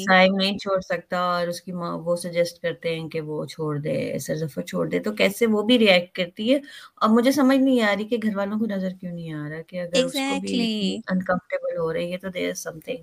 ٹائم 0.06 0.34
نہیں 0.34 0.58
چھوڑ 0.58 0.80
سکتا 0.80 1.20
اور 1.20 1.46
اس 1.46 1.60
کی 1.60 1.72
ماں 1.72 1.96
وہ 1.98 2.16
سجیسٹ 2.16 2.62
کرتے 2.62 2.94
ہیں 2.94 3.08
کہ 3.08 3.20
وہ 3.20 3.44
چھوڑ 3.46 3.76
دے 3.78 4.18
سر 4.18 4.36
ظفر 4.36 4.62
چھوڑ 4.62 4.86
دے 4.88 4.98
تو 4.98 5.12
کیسے 5.12 5.46
وہ 5.46 5.62
بھی 5.62 5.78
ریئیکٹ 5.78 6.14
کرتی 6.14 6.52
ہے؟ 6.52 6.58
اور 6.94 7.08
مجھے 7.08 7.32
سمجھ 7.32 7.58
نہیں 7.58 7.80
آ 7.82 7.94
رہی 7.96 8.08
کہ 8.08 8.16
گھر 8.22 8.36
والوں 8.36 8.58
کو 8.58 8.66
نظر 8.66 8.90
کیوں 9.00 9.12
نہیں 9.12 9.32
آ 9.32 9.48
رہا 9.48 9.62
کہ 9.62 9.80
اگر 9.80 10.04
اس 10.04 10.12
کو 10.12 10.40
بھی 10.40 10.60
انکمفرٹیبل 11.10 11.76
ہو 11.78 11.92
رہی 11.92 12.12
ہے 12.12 12.18
تو 12.18 12.28
دیر 12.28 12.54
سم 12.54 12.78
تھنگ 12.80 13.02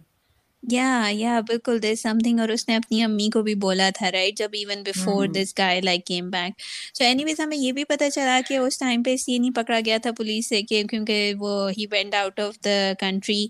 یا 0.63 0.87
یا 1.13 1.39
بالکل 1.41 1.77
دیر 1.79 1.95
سم 1.95 2.17
تھنگ 2.19 2.39
اور 2.39 2.49
اس 2.49 2.67
نے 2.67 2.75
اپنی 2.75 3.01
امی 3.03 3.29
کو 3.29 3.41
بھی 3.43 3.53
بولا 3.57 3.89
تھا 3.93 4.11
رائٹ 4.11 4.37
جب 4.37 4.49
even 4.53 4.81
before 4.83 5.27
this 5.29 5.53
guy 5.57 5.79
like 5.81 6.05
came 6.05 6.29
back 6.31 6.61
so 6.93 7.03
anyways 7.25 7.39
ہمیں 7.39 7.57
یہ 7.57 7.71
بھی 7.73 7.83
پتہ 7.85 8.09
چلا 8.11 8.39
کہ 8.45 8.57
اس 8.57 8.77
ٹائم 8.77 9.03
پہ 9.03 9.13
اس 9.13 9.27
لیے 9.27 9.37
نہیں 9.37 9.55
پکڑا 9.55 9.79
گیا 9.85 9.97
تھا 9.99 10.11
پولیس 10.13 10.49
سے 10.49 10.61
کہ 10.63 10.83
کیونکہ 10.85 11.33
وہ 11.39 11.51
ہی 11.71 11.85
went 11.91 12.15
out 12.15 12.39
of 12.39 12.57
the 12.59 12.77
country 12.99 13.45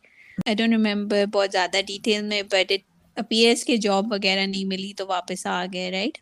I 0.46 0.56
don't 0.56 0.74
remember 0.78 1.26
بہت 1.28 1.52
زیادہ 1.52 1.82
ڈیٹیل 1.88 2.22
میں 2.24 2.42
بٹ 2.46 2.72
اٹ 2.72 2.82
اپیئرس 3.18 3.64
کے 3.66 3.78
جاب 3.80 4.12
وغیرہ 4.12 4.46
نہیں 4.46 4.66
ملی 4.68 4.94
تو 4.96 5.08
واپس 5.08 5.46
آ 5.48 5.64
گئے 5.74 5.90
رائٹ 5.92 6.18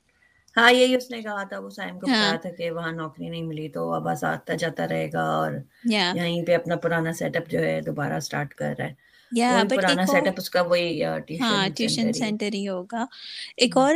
ہاں 0.56 0.72
یہی 0.72 0.96
اس 0.96 1.10
نے 1.10 1.22
کہا 1.22 1.44
تھا 1.44 1.58
وہ 1.60 1.70
سائم 1.72 2.00
کو 2.00 2.08
بتایا 2.08 2.36
تھا 2.38 2.50
کہ 2.52 2.70
وہاں 2.72 2.92
نوکری 2.94 3.30
نہیں 3.30 3.44
ملی 3.44 3.68
تو 3.70 3.92
اب 3.94 4.08
آتا 4.10 4.54
جاتا 4.56 4.88
رہے 4.88 5.08
گا 5.14 5.24
اور 5.34 5.52
یہیں 6.14 6.42
پہ 6.46 6.56
اپنا 6.56 6.76
پرانا 6.78 7.14
سیٹ 7.14 7.38
اپ 7.38 7.50
جو 7.50 7.60
ہے 7.62 7.80
دوبارہ 7.84 8.18
اسٹارٹ 8.18 8.54
کر 8.56 8.74
رہا 8.78 8.86
ہے۔ 8.86 8.94
ٹیوشن 11.76 12.14
سینٹر 12.14 12.54
ہی 12.54 12.68
ہوگا 12.68 13.06
ایک 13.58 13.78
اور 13.78 13.96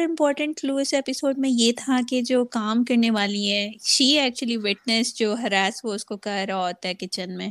کلو 0.61 0.77
اس 0.77 0.93
ایپیسوڈ 0.93 1.37
میں 1.37 1.49
یہ 1.49 1.71
تھا 1.77 1.99
کہ 2.09 2.21
جو 2.21 2.45
کام 2.45 2.83
کرنے 2.83 3.09
والی 3.09 3.51
ہے 3.51 3.69
شی 3.83 4.05
ایکچولی 4.19 4.57
وٹنس 4.57 5.15
جو 5.15 5.33
ہراس 5.33 5.85
وہ 5.85 5.93
اس 5.93 6.05
کو 6.05 6.17
کر 6.17 6.45
رہا 6.47 6.67
ہوتا 6.67 6.89
ہے 6.89 6.93
کچن 6.93 7.37
میں 7.37 7.49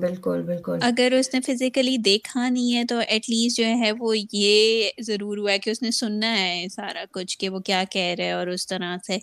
بالکل 0.00 0.42
بالکل 0.42 0.78
اگر 0.82 1.12
اس 1.12 1.34
نے 1.34 1.40
فزیکلی 1.40 1.96
دیکھا 1.96 2.48
نہیں 2.48 2.76
ہے 2.76 2.84
تو 2.84 2.98
ایٹ 3.08 3.30
لیسٹ 3.30 3.56
جو 3.56 3.64
ہے 3.64 3.92
وہ 3.98 4.14
یہ 4.32 4.90
ضرور 5.00 5.38
ہوا 5.38 5.52
ہے 5.52 5.58
کہ 5.58 5.70
اس 5.70 5.82
نے 5.82 5.90
سننا 5.90 6.38
ہے 6.38 6.66
سارا 6.72 7.04
کچھ 7.10 7.38
کہ 7.38 7.48
وہ 7.48 7.58
کیا 7.58 7.84
کہہ 7.90 8.14
رہے 8.18 8.30
اور 8.32 8.46
اس 8.46 8.66
طرح 8.66 8.96
سے 9.06 9.18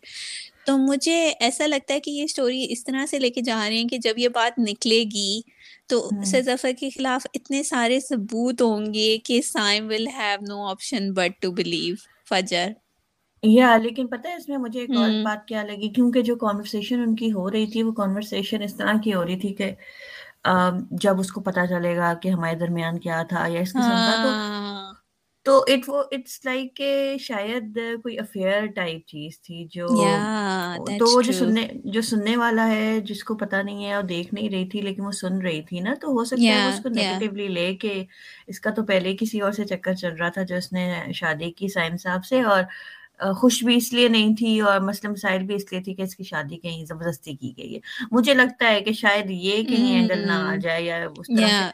تو 0.66 0.78
مجھے 0.78 1.32
ایسا 1.40 1.68
لگتا 1.68 1.94
ہے 1.94 2.00
کہ 2.00 2.12
یہ 2.12 2.24
اسٹوری 2.24 2.66
اس 2.70 2.84
طرح 2.84 3.06
سے 3.06 3.20
لے 3.20 3.30
کے 3.30 3.42
جا 3.42 3.70
رہے 3.70 3.78
ہیں 3.78 3.88
کہ 3.88 3.98
جب 3.98 4.14
یہ 4.18 4.28
بات 4.28 4.60
نکلے 4.60 5.04
گی 5.04 5.42
تو 5.90 6.10
ظفر 6.44 6.72
کے 6.80 6.90
خلاف 6.90 7.28
اتنے 7.34 7.62
سارے 7.64 8.00
ثبوت 8.00 8.62
ہوں 8.62 8.94
گے 8.94 9.18
کہ 9.24 9.42
Saim 9.42 9.88
will 9.90 10.08
have 10.08 10.38
no 10.48 10.66
option 10.68 11.12
but 11.14 11.42
to 11.42 11.52
believe 11.52 11.96
Fajr. 12.30 12.72
یا 13.44 13.76
لیکن 13.78 14.08
پتہ 14.08 14.28
ہے 14.28 14.36
اس 14.36 14.48
میں 14.50 14.58
مجھے 14.58 14.80
ایک 14.80 14.96
اور 14.96 15.10
بات 15.22 15.46
کیا 15.48 15.64
لگی 15.64 15.90
کیونکہ 15.90 16.22
جو 16.22 16.36
کانورسیشن 16.36 17.02
ان 17.02 17.16
کی 17.16 17.32
ہو 17.32 17.50
رہی 17.52 17.66
تھی 17.72 17.84
وہ 17.84 17.92
کانورسیشن 17.92 18.62
اس 18.62 18.76
طرح 18.76 18.94
کی 19.04 19.14
ہو 19.14 19.24
رہی 19.26 19.40
تھی 19.40 19.54
کہ 19.54 19.72
جب 21.02 21.20
اس 21.20 21.32
کو 21.32 21.42
پتا 21.42 21.66
چلے 21.68 21.96
گا 21.98 22.14
کہ 22.14 22.30
ہمارے 22.30 22.56
درمیان 22.56 23.00
کیا 23.00 23.22
تھا 23.30 23.46
یا 23.48 23.60
اس 23.60 23.74
قسم 23.74 24.04
کا 24.04 24.16
تو 24.16 24.30
ہاں۔ 24.30 24.85
تو 25.46 25.58
اٹ 25.68 25.90
وہ 25.90 26.04
اٹس 26.12 26.46
لائک 26.46 26.76
کہ 26.76 27.18
شاید 27.20 27.78
کوئی 28.04 28.20
افیئر 28.20 28.66
ٹائپ 28.66 29.08
چیز 29.08 29.42
تھی 29.42 29.66
جو 29.72 29.88
تو 30.98 31.22
جو 31.22 31.34
سننے 31.34 31.68
جو 31.86 32.02
سننے 32.02 32.36
والا 32.38 32.68
ہے 32.68 33.00
جس 33.02 33.24
کو 33.24 33.36
پتا 33.36 33.62
نہیں 33.62 33.86
ہے 33.86 33.94
اور 33.94 34.04
دیکھ 34.04 34.34
نہیں 34.34 34.50
رہی 34.50 34.70
تھی 34.70 34.82
لیکن 34.82 35.06
وہ 35.06 35.12
سن 35.12 35.42
رہی 35.42 35.62
تھی 35.62 35.80
نا 35.80 35.94
تو 36.02 36.08
ہو 36.08 36.24
سکتا 36.26 36.56
ہے 36.56 36.70
اس 36.70 36.80
کو 36.80 36.90
نیگیٹولی 36.90 37.48
لے 37.48 37.76
کے 37.76 38.04
اس 38.48 38.60
کا 38.60 38.70
تو 38.70 38.84
پہلے 38.84 39.16
کسی 39.20 39.40
اور 39.40 39.52
سے 39.52 39.66
چکر 39.66 39.94
چل 39.94 40.14
رہا 40.14 40.30
تھا 40.30 40.44
جو 40.44 40.56
اس 40.56 40.74
نے 40.74 40.90
شادی 41.14 41.52
کی 41.52 41.68
سائم 41.68 41.98
صاحب 41.98 42.26
سے 42.26 42.42
اور 42.42 42.64
خوش 43.34 43.64
بھی 43.64 43.76
اس 43.78 43.94
لیے 43.94 44.08
نہیں 44.08 44.36
تھی 44.36 44.60
اور 44.60 44.80
مسئلہ 44.80 45.12
مسائل 45.12 45.44
بھی 45.44 45.56
اس 45.56 45.72
لیے 45.72 45.82
تھی 45.82 45.94
کہ 45.94 46.02
اس 46.02 46.16
کی 46.16 46.24
شادی 46.24 46.58
کہیں 46.58 46.86
زبردستی 46.86 47.36
کی 47.36 47.54
گئی 47.58 47.76
ہے۔ 47.76 47.80
مجھے 48.12 48.34
لگتا 48.34 48.70
ہے 48.70 48.82
کہ 48.82 48.92
شاید 48.94 49.26
یہ 49.30 49.64
کہیں 49.64 49.96
اینگل 49.96 50.28
نہ 50.28 50.32
آ 50.32 50.56
جائے 50.56 50.84
یا 50.84 51.06
اس 51.18 51.32
طرح 51.32 51.72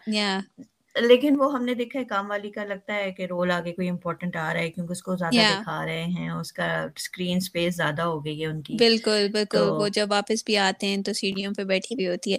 لیکن 0.96 1.36
وہ 1.36 1.52
ہم 1.52 1.64
نے 1.64 1.74
دیکھا 1.76 2.00
ہے 2.00 2.06
کام 2.06 2.30
والی 2.30 2.50
کا 2.52 2.64
لگتا 2.66 2.96
ہے 2.96 3.12
کہ 3.14 3.26
رول 3.28 3.52
آگے 3.52 3.72
کوئی 3.74 3.90
امپورٹنٹ 3.90 4.36
آ 4.38 4.54
رہا 4.54 4.60
ہے 4.60 4.70
کیونکہ 4.72 4.92
اس 4.92 5.02
کو 5.04 5.16
زیادہ 5.18 5.44
دکھا 5.48 5.86
رہے 5.86 6.04
ہیں 6.10 6.30
اس 6.32 6.52
کا 6.54 6.66
اسکرین 6.96 7.38
اسپیس 7.38 7.76
زیادہ 7.76 8.02
ہو 8.04 8.24
گئی 8.26 8.42
ہے 8.42 8.48
ان 8.48 8.62
کی۔ 8.64 8.80
بالکل 8.80 9.28
بالکل۔ 9.30 9.58
وہ 9.74 9.88
جب 9.90 10.08
واپس 10.12 10.44
بھی 10.46 10.58
آتے 10.60 10.88
ہیں 10.88 10.98
تو 11.04 11.14
سیڑھیوں 11.14 11.54
پہ 11.54 11.64
بیٹھی 11.66 11.96
ہوئی 11.96 12.08
ہوتی 12.08 12.34
ہے۔ 12.34 12.38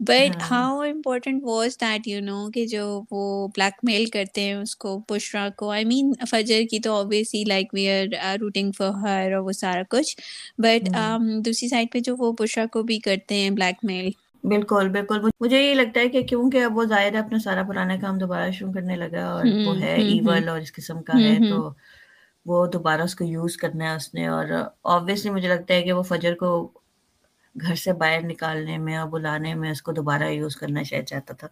But 0.00 0.42
how 0.50 0.80
important 0.82 1.42
was 1.44 1.76
that 1.76 2.06
you 2.06 2.20
know 2.22 2.38
کہ 2.50 2.66
جو 2.68 2.82
وہ 3.10 3.22
بلیک 3.50 3.74
میل 3.82 4.04
کرتے 4.08 4.40
ہیں 4.42 4.54
اس 4.54 4.74
کو 4.76 4.98
بشرا 5.08 5.48
کو۔ 5.56 5.70
آئی 5.70 5.84
مین 5.84 6.12
فجر 6.30 6.62
کی 6.70 6.78
تو 6.80 6.94
obviously 6.94 7.42
like 7.44 7.74
we 7.74 7.88
are 7.90 8.36
rooting 8.36 8.70
for 8.72 8.90
her 9.02 9.32
اور 9.32 9.42
وہ 9.42 9.52
سارا 9.54 9.82
کچھ۔ 9.90 10.16
بٹ 10.58 10.88
دوسری 11.44 11.68
سائڈ 11.68 11.92
پہ 11.92 11.98
جو 12.00 12.14
وہ 12.18 12.32
بشرا 12.38 12.64
کو 12.72 12.82
بھی 12.82 12.98
کرتے 13.00 13.34
ہیں 13.34 13.50
بلیک 13.52 13.84
میل 13.84 14.10
بالکل 14.46 14.88
بالکل۔ 14.88 15.20
مجھے 15.40 15.60
یہ 15.60 15.74
لگتا 15.74 16.00
ہے 16.00 16.08
کہ 16.08 16.22
کیونکہ 16.22 16.64
اب 16.64 16.76
وہ 16.76 16.84
ظاہر 16.84 17.12
ہے 17.14 17.18
اپنا 17.18 17.38
سارا 17.38 17.62
پرانا 17.62 17.96
کام 18.00 18.18
دوبارہ 18.18 18.50
شروع 18.50 18.72
کرنے 18.72 18.96
لگا 18.96 19.24
اور 19.26 19.44
وہ 19.64 19.80
ہے 19.80 19.94
ایول 20.02 20.48
اور 20.48 20.60
اس 20.60 20.72
قسم 20.72 21.02
کا 21.02 21.22
ہے 21.22 21.38
تو 21.48 21.56
وہ 22.46 22.66
دوبارہ 22.66 23.02
اس 23.02 23.14
کو 23.14 23.24
یوز 23.24 23.56
کرنا 23.56 23.90
ہے 23.90 23.94
اس 23.96 24.14
نے 24.14 24.26
اور 24.26 24.46
آبویسلی 24.84 25.30
مجھے 25.30 25.48
لگتا 25.48 25.74
ہے 25.74 25.82
کہ 25.82 25.92
وہ 25.92 26.02
فجر 26.02 26.34
کو 26.34 26.50
گھر 27.56 27.74
سے 27.74 27.92
باہر 27.92 28.20
نکالنے 28.22 28.78
میں 28.78 28.96
اور 28.96 29.08
بلانے 29.08 29.54
میں 29.54 29.70
اس 29.70 29.82
کو 29.82 29.92
دوبارہ 29.92 30.30
یوز 30.30 30.56
کرنا 30.56 30.82
شاید 30.82 31.06
چاہتا 31.06 31.34
تھا۔ 31.34 31.48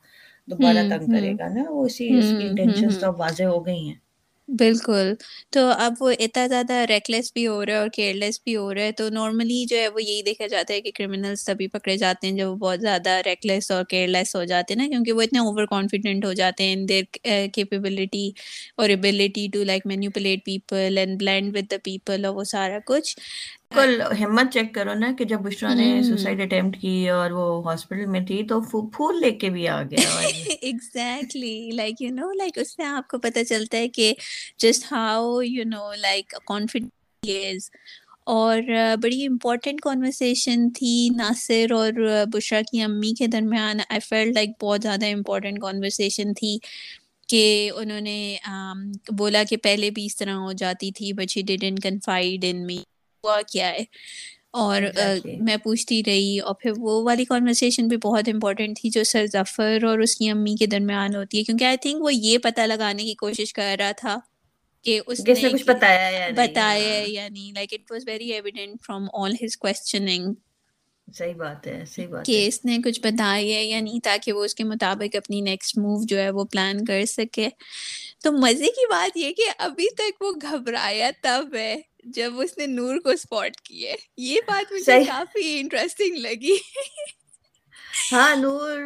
دوبارہ 0.48 0.82
تنگ 0.88 1.08
کرے 1.08 1.32
گا 1.32 1.48
نا 1.48 1.62
وہ 1.70 1.84
اسی 1.84 2.18
اس 2.18 2.34
کی 2.38 2.46
انٹینشن 2.46 2.88
تو 3.00 3.12
واضح 3.18 3.44
ہو 3.44 3.66
گئی 3.66 3.88
ہیں۔ 3.88 4.03
بالکل۔ 4.48 5.12
تو 5.52 5.60
اب 5.78 5.94
وہ 6.00 6.10
اتنا 6.20 6.46
زیادہ 6.46 6.72
ریکلیس 6.88 7.30
بھی 7.34 7.46
ہو 7.46 7.64
رہا 7.66 7.72
ہے 7.72 7.78
اور 7.78 7.88
کیئر 7.92 8.14
لیس 8.14 8.40
بھی 8.44 8.56
ہو 8.56 8.72
رہا 8.74 8.82
ہے، 8.82 8.92
تو 8.92 9.08
نارملی 9.10 9.64
جو 9.66 9.76
ہے 9.76 9.88
وہ 9.88 10.02
یہی 10.02 10.20
دیکھا 10.22 10.46
جاتا 10.46 10.74
ہے 10.74 10.80
کہ 10.80 10.90
کرمنلس 10.94 11.44
تبھی 11.44 11.66
پکڑے 11.68 11.96
جاتے 11.96 12.26
ہیں 12.26 12.34
جب 12.36 12.50
وہ 12.50 12.56
بہت 12.58 12.80
زیادہ 12.80 13.20
ریکلیس 13.26 13.70
اور 13.70 13.84
کیئر 13.90 14.08
لیس 14.08 14.34
ہو 14.36 14.44
جاتے 14.44 14.74
ہیں 14.74 14.80
نا، 14.80 14.88
کیونکہ 14.88 15.12
وہ 15.12 15.22
اتنے 15.22 15.38
اوور 15.40 15.66
کانفیڈنٹ 15.70 16.24
ہو 16.24 16.32
جاتے 16.34 16.64
ہیں 16.64 16.72
ان 16.74 16.88
دیر 16.88 17.04
کیپیبلٹی 17.54 18.28
اور 18.76 18.90
ability 18.90 19.46
to 19.52 19.64
like 19.64 19.86
manipulate 19.86 20.44
people 20.44 20.98
and 20.98 21.18
blend 21.20 21.56
with 21.56 21.70
the 21.70 21.76
people 21.84 22.24
اور 22.24 22.34
وہ 22.34 22.44
سارا 22.52 22.78
کچھ۔ 22.86 23.16
بالکل 23.74 24.00
ہمت 24.20 24.52
چیک 24.52 24.72
کرو 24.74 24.94
نا 24.96 25.12
کہ 25.18 25.24
جب 25.24 25.40
بشرا 25.42 25.72
نے 25.74 25.86
سوسائڈ 26.04 26.40
اٹیمپٹ 26.42 26.80
کی 26.80 26.94
اور 27.10 27.30
وہ 27.32 27.46
ہاسپٹل 27.64 28.06
میں 28.08 28.20
تھی 28.26 28.42
تو 28.48 28.60
پھول 28.88 29.20
لے 29.20 29.30
کے 29.34 29.50
بھی 29.50 29.68
آ 29.68 29.82
گیا۔ 29.84 30.10
Exactly 30.60 31.48
like 31.72 32.00
you 32.00 32.10
know 32.12 32.30
like 32.34 32.58
اس 32.58 32.74
سے 32.74 32.84
آپ 32.86 33.08
کو 33.08 33.18
پتہ 33.20 33.42
چلتا 33.44 33.78
ہے 33.78 33.88
کہ 33.90 34.12
just 34.58 34.90
how 34.92 35.24
you 35.42 35.64
know 35.66 35.92
like 35.96 36.34
confidence 36.46 37.70
اور 38.32 38.58
بڑی 39.02 39.24
امپورٹنٹ 39.26 39.80
کانورسیشن 39.80 40.68
تھی 40.74 40.92
ناصر 41.16 41.72
اور 41.72 41.92
بشرا 42.32 42.60
کی 42.62 42.80
امی 42.82 43.12
کے 43.14 43.26
درمیان۔ 43.28 43.80
آئی 43.88 44.00
فیل 44.00 44.32
لائک 44.34 44.50
بہت 44.60 44.82
زیادہ 44.82 45.06
امپورٹنٹ 45.08 45.60
کانورسیشن 45.60 46.32
تھی 46.34 46.56
کہ 47.28 47.42
انہوں 47.74 48.00
نے 48.00 48.16
بولا 49.12 49.42
کہ 49.44 49.56
پہلے 49.58 49.90
بھی 49.90 50.04
اس 50.06 50.16
طرح 50.16 50.34
ہو 50.36 50.52
جاتی 50.54 50.90
تھی 50.92 51.12
بٹ 51.12 51.36
ہی 51.36 51.42
ڈیڈنٹ 51.46 51.82
کنفائڈ 51.82 52.44
ان 52.44 52.66
می 52.66 52.78
ہوا 53.24 53.40
کیا 53.42 53.68
ہے۔ 53.68 53.84
اور 54.50 54.82
میں 55.40 55.56
پوچھتی 55.56 56.02
رہی 56.06 56.38
اور 56.38 56.54
پھر 56.54 56.72
وہ 56.76 57.02
والی 57.04 57.24
کانورسیشن 57.24 57.88
بھی 57.88 57.96
بہت 57.96 58.28
امپورٹنٹ 58.32 58.78
تھی 58.80 58.90
جو 58.90 59.04
سر 59.04 59.26
ظفر 59.26 59.84
اور 59.84 59.98
اس 59.98 60.16
کی 60.16 60.30
امی 60.30 60.54
کے 60.54 60.66
درمیان 60.66 61.14
ہوتی 61.14 61.38
ہے۔ 61.38 61.44
کیونکہ 61.44 61.64
آئی 61.64 61.76
تھنک 61.76 62.02
وہ 62.02 62.14
یہ 62.14 62.38
پتہ 62.38 62.60
لگانے 62.60 63.02
کی 63.02 63.14
کوشش 63.14 63.52
کر 63.52 63.76
رہا 63.78 63.92
تھا 63.92 64.16
کہ 64.84 65.00
اس 65.06 65.20
نے 65.20 65.48
کچھ 65.52 65.64
بتایا 65.64 66.28
بتایا 66.36 67.04
یا 67.06 67.28
نہیں۔ 67.28 67.52
Like 67.52 67.72
it 67.72 67.90
was 67.90 68.02
very 68.06 68.32
evident 68.32 68.76
from 68.86 69.06
all 69.12 69.34
his 69.44 69.56
questioning 69.56 70.32
صحیح 71.12 71.32
بات 71.32 71.66
ہے 71.66 71.84
صحیح 71.86 72.06
بات 72.06 72.26
کہ 72.26 72.46
اس 72.46 72.64
نے 72.64 72.78
کچھ 72.84 73.00
بتایا 73.00 73.60
یا 73.62 73.80
نہیں 73.80 74.00
تاکہ 74.04 74.32
وہ 74.32 74.44
اس 74.44 74.54
کے 74.54 74.64
مطابق 74.64 75.16
اپنی 75.16 75.40
نیکسٹ 75.40 75.78
موو 75.78 76.04
جو 76.04 76.18
ہے 76.18 76.30
وہ 76.30 76.44
پلان 76.44 76.84
کر 76.84 77.04
سکے۔ 77.04 77.48
تو 78.22 78.32
مزے 78.32 78.66
کی 78.66 78.86
بات 78.90 79.16
یہ 79.16 79.32
کہ 79.32 79.42
ابھی 79.58 79.86
تک 79.94 80.22
وہ 80.22 80.32
گھبرایا 80.42 81.10
تب 81.22 81.54
ہے۔ 81.54 81.76
جب 82.04 82.32
اس 82.36 82.58
نے 82.58 82.66
نور 82.66 82.98
کو 82.98 83.10
اسپاٹ 83.10 83.60
کی 83.60 83.86
ہے 83.86 83.94
یہ 84.16 84.40
بات 84.46 84.72
مجھے 84.72 85.04
کافی 85.04 85.60
انٹرسٹنگ 85.60 86.16
لگی۔ 86.16 86.56
ہاں 88.12 88.36
نور 88.36 88.78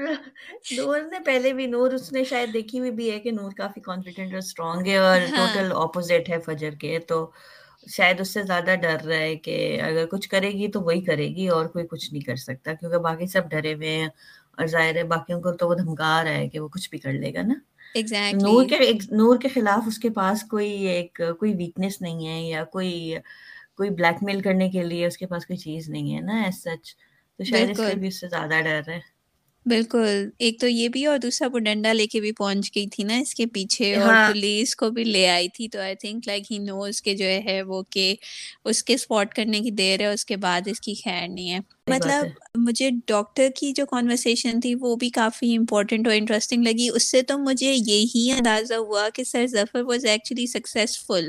نور 0.73 1.01
نے 1.01 1.19
پہلے 1.21 1.53
بھی 1.53 1.67
نور 1.67 1.93
اس 1.93 2.13
نے 2.13 2.25
شاید 2.25 2.53
دیکھی 2.55 2.79
ہوئی 2.79 2.91
بھی 2.91 3.11
ہے 3.11 3.19
کہ 3.21 3.31
نور 3.31 3.51
کافی 3.51 3.81
کانفیڈنٹ 3.81 4.33
اور 4.33 4.39
اسٹرانگ 4.39 4.87
ہے 4.87 4.97
اور 4.97 5.21
ٹوٹل 5.21 5.73
ہاں۔ 5.73 5.83
اپوزٹ 5.83 6.29
ہے 6.29 6.39
فجر 6.47 6.71
کے 6.71 6.99
تو 6.99 7.31
شاید 7.87 8.21
اس 8.21 8.29
سے 8.29 8.43
زیادہ 8.43 8.75
ڈر 8.75 9.05
رہا 9.05 9.17
ہے 9.17 9.37
کہ 9.37 9.81
اگر 9.83 10.07
کچھ 10.07 10.29
کرے 10.29 10.51
گی 10.51 10.69
تو 10.69 10.81
وہی 10.81 11.01
کرے 11.01 11.29
گی 11.29 11.49
اور 11.49 11.67
کوئی 11.67 11.87
کچھ 11.87 12.13
نہیں 12.13 12.23
کر 12.23 12.37
سکتا 12.37 12.73
کیونکہ 12.73 12.99
باقی 12.99 13.27
سب 13.27 13.51
ڈرے 13.51 13.75
ہوئے 13.75 13.89
ہیں 13.89 14.09
اور 14.59 14.67
ظاہر 14.67 14.97
ہے 14.97 15.03
باقیوں 15.05 15.41
کو 15.41 15.53
تو 15.53 15.69
وہ 15.69 15.75
دھمکا 15.75 16.25
رہا 16.25 16.31
ہے 16.31 16.49
کہ 16.49 16.61
وہ 16.61 16.69
کچھ 16.69 16.91
بھی 16.91 16.99
کر 16.99 17.13
لے 17.13 17.35
گا 17.35 17.43
نا۔ 17.43 17.55
نور 18.33 18.65
کے 18.69 18.79
نور 19.11 19.39
کے 19.39 19.49
خلاف 19.49 19.83
اس 19.87 19.99
کے 19.99 20.11
پاس 20.11 20.43
کوئی 20.43 20.71
ایک 20.73 21.21
کوئی 21.39 21.55
ویکنیس 21.55 22.01
نہیں 22.03 22.27
ہے 22.27 22.41
یا 22.43 22.65
کوئی 22.65 23.15
کوئی 23.77 23.91
بلیک 23.91 24.23
میل 24.23 24.41
کرنے 24.41 24.71
کے 24.71 24.83
لیے 24.83 25.07
اس 25.07 25.17
کے 25.19 25.27
پاس 25.27 25.47
کوئی 25.47 25.57
چیز 25.57 25.89
نہیں 25.89 26.15
ہے 26.15 26.21
نا 26.21 26.43
ایز 26.43 26.63
سچ 26.63 26.97
تو 27.39 27.45
شاید 27.45 27.71
اس 27.71 27.89
بھی 27.95 28.09
اس 28.09 28.21
سے 28.21 28.29
زیادہ 28.29 28.61
ڈر 28.65 28.81
ہے۔ 28.89 29.18
بالکل۔ 29.67 30.07
ایک 30.39 30.59
تو 30.59 30.67
یہ 30.69 30.89
بھی 30.89 31.05
اور 31.07 31.19
دوسرا 31.19 31.49
وہ 31.53 31.59
ڈنڈا 31.61 31.93
لے 31.93 32.07
کے 32.07 32.21
بھی 32.21 32.33
پہنچ 32.35 32.71
گئی 32.75 32.87
تھی 32.89 33.05
نا 33.05 33.17
اس 33.17 33.35
کے 33.35 33.47
پیچھے 33.55 33.95
اور 33.97 34.15
پولیس 34.17 34.75
کو 34.77 34.89
بھی 34.91 35.05
لے 35.05 35.27
آئی 35.29 35.49
تھی۔ 35.51 35.69
تو 35.69 35.81
آئی 35.81 35.95
تھنک 35.97 36.27
لائک 36.27 36.51
ہی 36.51 36.59
نوز 36.61 37.01
کے 37.03 37.15
جو 37.17 37.27
ہے 37.47 37.61
وہ 37.65 37.83
کہ 37.91 38.15
اس 38.67 38.83
کے 38.85 38.95
اسپاٹ 38.95 39.35
کرنے 39.35 39.61
کی 39.61 39.71
دیر 39.73 40.01
ہے 40.01 40.07
اس 40.09 40.25
کے 40.25 40.37
بعد 40.39 40.69
اس 40.69 40.81
کی 40.81 40.95
خیر 40.97 41.29
نہیں 41.29 41.51
ہے۔ 41.51 41.59
مطلب 41.89 42.27
مجھے 42.59 42.89
ڈاکٹر 43.07 43.49
کی 43.57 43.73
جو 43.73 43.85
کانورسیشن 43.89 44.61
تھی 44.61 44.75
وہ 44.77 44.95
بھی 44.97 45.09
کافی 45.13 45.57
امپورٹنٹ 45.57 46.07
اور 46.07 46.15
انٹرسٹنگ 46.17 46.63
لگی۔ 46.63 46.89
اس 46.91 47.11
سے 47.11 47.23
تو 47.23 47.39
مجھے 47.41 47.73
یہی 47.73 48.31
اندازہ 48.33 48.75
ہوا 48.77 49.09
کہ 49.15 49.25
sir 49.25 49.47
Zafar 49.49 49.83
was 49.85 50.05
actually 50.07 50.47
successful 50.49 51.29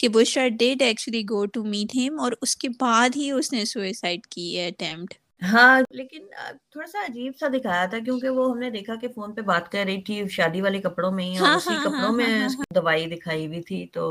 کہ 0.00 0.08
Bushra 0.10 0.46
did 0.54 0.82
actually 0.82 1.22
go 1.24 1.44
to 1.46 1.64
meet 1.64 1.94
him 1.96 2.20
اور 2.20 2.32
اس 2.40 2.56
کے 2.56 2.68
بعد 2.80 3.16
ہی 3.16 3.30
اس 3.32 3.52
نے 3.52 3.64
سوئسائڈ 3.66 4.26
کی 4.26 4.56
ہے 4.56 4.66
اٹیمپٹ 4.68 5.14
ہاں 5.42 5.80
لیکن 5.90 6.26
تھوڑا 6.70 6.86
سا 6.86 6.98
عجیب 7.04 7.32
سا 7.36 7.46
دکھایا 7.52 7.86
تھا 7.86 7.98
کیونکہ 8.00 8.28
وہ 8.30 8.50
ہم 8.50 8.58
نے 8.58 8.70
دیکھا 8.70 8.94
کہ 8.96 9.08
فون 9.08 9.34
پہ 9.34 9.40
بات 9.42 9.70
کر 9.72 9.84
رہی 9.86 10.00
تھی 10.02 10.22
شادی 10.30 10.60
والے 10.60 10.80
کپڑوں 10.82 11.10
میں 11.12 11.24
ہی 11.24 11.38
اور 11.38 11.48
ہاں، 11.48 11.52
اسی 11.52 11.78
ہاں، 11.78 11.80
کپڑوں 11.80 12.12
ہاں، 12.12 12.12
میں 12.12 12.28
دوائی 12.74 13.06
دکھائی 13.08 13.46
ہوئی 13.46 13.62
تھی 13.62 13.84
تو 13.92 14.04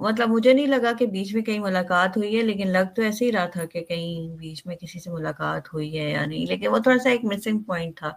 مطلب 0.00 0.28
مجھے 0.28 0.52
نہیں 0.52 0.66
لگا 0.66 0.92
کہ 0.94 1.06
بیچ 1.08 1.34
میں 1.34 1.42
کہیں 1.42 1.58
ملاقات 1.60 2.16
ہوئی 2.16 2.36
ہے 2.36 2.42
لیکن 2.42 2.68
لگ 2.68 2.92
تو 2.92 3.02
ایسے 3.02 3.24
ہی 3.24 3.32
رہا 3.32 3.46
تھا 3.48 3.64
کہ 3.66 3.82
کہیں 3.82 4.08
بیچ 4.38 4.64
میں 4.64 4.76
کسی 4.76 5.00
سے 5.00 5.10
ملاقات 5.10 5.38
ہوئی 5.68 5.98
ہے 5.98 6.10
یا 6.10 6.24
نہیں 6.24 6.46
لیکن 6.46 6.68
وہ 6.68 6.78
تھوڑا 6.80 6.98
سا 6.98 7.10
ایک 7.10 7.24
مسنگ 7.24 7.62
پوائنٹ 7.62 7.96
تھا۔ 7.96 8.12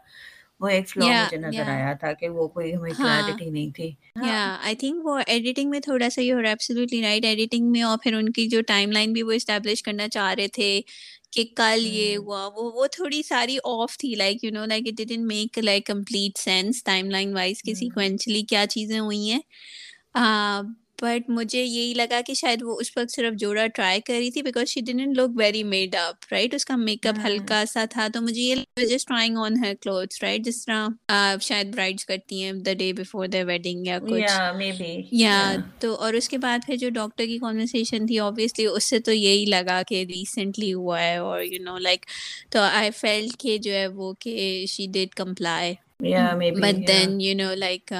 وہ 0.61 0.67
ایک 0.69 0.89
فلو 0.89 1.13
مجھے 1.13 1.37
نظر 1.39 1.67
آیا 1.69 1.93
تھا 1.95 2.13
کہ 2.15 2.29
وہ 2.29 2.47
کوئی 2.49 2.75
ہمیں 2.75 2.93
کلیئرٹی 2.93 3.49
نہیں 3.49 3.71
تھی۔ 3.73 3.91
یا 4.19 4.37
آئی 4.59 4.75
تھنک 4.75 5.05
وہ 5.05 5.17
ایڈیٹنگ 5.27 5.69
میں 5.69 5.79
تھوڑا 5.79 6.09
سا 6.09 6.21
یہ 6.21 6.47
ایبسلیوٹلی 6.47 7.01
رائٹ 7.01 7.25
ایڈیٹنگ 7.25 7.69
میں 7.71 7.81
اور 7.83 7.97
پھر 7.97 8.13
ان 8.13 8.31
کی 8.31 8.47
جو 8.47 8.61
ٹائم 8.67 8.91
لائن 8.91 9.13
بھی 9.13 9.23
وہ 9.23 9.31
اسٹیبلش 9.31 9.83
کرنا 9.83 10.07
چاہ 10.09 10.33
رہے 10.33 10.47
تھے۔ 10.49 10.69
کہ 11.33 11.43
کل 11.55 11.85
یہ 11.85 12.15
ہوا 12.17 12.45
وہ 12.47 12.71
وہ 12.75 12.87
تھوڑی 12.91 13.21
ساری 13.23 13.57
آف 13.63 13.97
تھی 13.97 14.13
like 14.15 14.43
you 14.43 14.51
know 14.51 14.65
like 14.65 14.87
it 14.87 15.01
didn't 15.07 15.27
make 15.27 15.57
like 15.59 15.85
complete 15.85 16.37
sense 16.37 16.83
timeline 17.09 17.33
wise 17.33 17.61
کہ 17.63 17.73
سیکوینشلی 17.73 18.41
کیا 18.45 18.65
چیزیں 18.67 18.99
ہوئی 18.99 19.29
ہیں۔ 19.31 19.39
بٹ 21.01 21.29
مجھے 21.29 21.61
یہی 21.63 21.93
لگا 21.93 22.19
کہ 22.25 22.33
شاید 22.33 22.63
وہ 22.63 22.77
اس 22.79 22.97
وقت 22.97 23.11
صرف 23.11 23.33
جوڑا 23.33 23.65
ٹرائی 23.67 24.01
کر 24.01 24.13
رہی 24.13 24.31
تھی 24.31 24.41
because 24.41 24.67
she 24.67 24.81
didn't 24.81 25.13
look 25.13 25.29
very 25.35 25.63
made 25.63 25.95
up 25.95 26.25
right 26.31 26.53
اس 26.53 26.65
کا 26.65 26.75
میک 26.75 27.07
اپ 27.07 27.15
ہلکا 27.25 27.63
سا 27.73 27.85
تھا 27.89 28.07
تو 28.13 28.21
مجھے 28.21 28.41
یہ 28.41 28.85
just 28.87 29.07
trying 29.07 29.37
on 29.37 29.57
her 29.63 29.73
clothes 29.81 30.23
right 30.23 30.41
جس 30.41 30.65
طرح 30.65 30.87
شاید 31.41 31.73
برائڈس 31.73 32.05
کرتی 32.05 32.43
ہیں 32.43 32.51
the 32.65 32.73
day 32.73 32.91
before 32.93 33.27
the 33.27 33.43
wedding 33.47 33.87
یا 33.87 33.99
کچھ۔ 33.99 35.11
یا 35.11 35.55
تو 35.79 35.93
اور 35.95 36.13
اس 36.13 36.29
کے 36.29 36.37
بعد 36.37 36.59
پھر 36.65 36.75
جو 36.75 36.89
ڈاکٹر 36.89 37.25
کی 37.25 37.37
کانورسیشن 37.37 38.05
تھی 38.05 38.19
آبویسلی 38.19 38.65
اس 38.65 38.83
سے 38.83 38.99
تو 38.99 39.11
یہی 39.11 39.45
لگا 39.45 39.81
کہ 39.87 40.03
ریسنٹلی 40.07 40.73
ہوا 40.73 41.01
ہے 41.01 41.15
اور 41.17 41.41
یو 41.41 41.63
نو 41.63 41.77
لائک 41.77 42.05
تو 42.49 42.59
آئی 42.61 42.91
فیل 42.91 43.27
کہ 43.39 43.57
جو 43.57 43.73
ہے 43.73 43.87
وہ 43.87 44.13
کہ 44.19 44.65
she 44.67 44.87
did 44.87 45.13
comply 45.15 45.73
but 45.99 46.87
then 46.87 47.21
you 47.21 47.35
know 47.35 47.53
like 47.53 47.93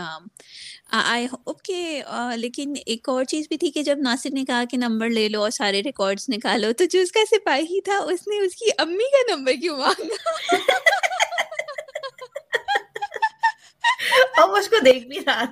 I 0.90 1.26
hope 1.26 1.62
کہ 1.64 2.02
لیکن 2.36 2.74
ایک 2.86 3.10
اور 3.10 3.24
چیز 3.24 3.48
بھی 3.48 3.58
تھی 3.58 3.72
کہ 3.72 3.84
جب 3.84 3.98
ناصر 3.98 4.30
نے 4.34 4.46
کہا 4.46 4.64
کہ 4.70 4.78
نمبر 4.78 5.10
لے 5.10 5.30
لو 5.30 5.42
اور 5.42 5.52
سارے 5.52 5.82
ریکارڈس 5.84 6.30
نکالو 6.30 6.72
تو 6.78 6.86
جو 6.86 7.00
اس 7.00 7.12
کا 7.12 7.20
سپاہی 7.32 7.82
تھا 7.82 7.98
اس 7.98 8.28
نے 8.28 8.46
اس 8.46 8.56
کی 8.56 8.66
امی 8.78 9.10
کا 9.12 9.36
نمبر 9.36 9.54
کیوں 9.62 9.78
مانگا 9.78 10.16
اس 14.58 14.70
کو 14.70 14.80
دیکھ 14.86 15.08
بھی 15.08 15.20
رہا 15.20 15.46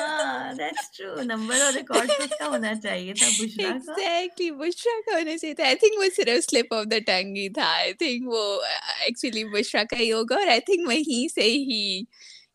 ہاں 0.00 1.22
نمبر 1.24 1.60
اور 1.60 1.72
ریکارڈ 1.72 2.10
کا 2.38 2.46
ہونا 2.46 2.74
چاہیے 2.74 3.14
تھا 3.14 3.28
بشرا 3.38 3.76
کا 3.86 3.94
بشرا 4.58 4.98
کا 5.06 5.16
ہونا 5.18 5.36
چاہیے 5.36 5.54
تھا 5.54 5.64
آئی 5.64 5.76
تھنک 5.76 5.98
وہ 5.98 6.08
صرف 6.16 6.44
سلپ 6.44 6.74
آف 6.74 6.84
دا 6.90 6.98
ٹنگ 7.06 7.36
ہی 7.36 7.48
تھا 7.48 7.70
آئی 7.74 7.92
تھنک 7.94 8.28
وہ 8.28 8.42
ایکچولی 9.00 9.44
بشرا 9.52 9.82
کا 9.90 9.98
ہی 9.98 10.12
ہوگا 10.12 10.36
اور 10.36 10.46
آئی 10.46 10.60
تھنک 10.60 10.88
وہیں 10.88 11.28
سے 11.28 11.42
he 11.42 12.02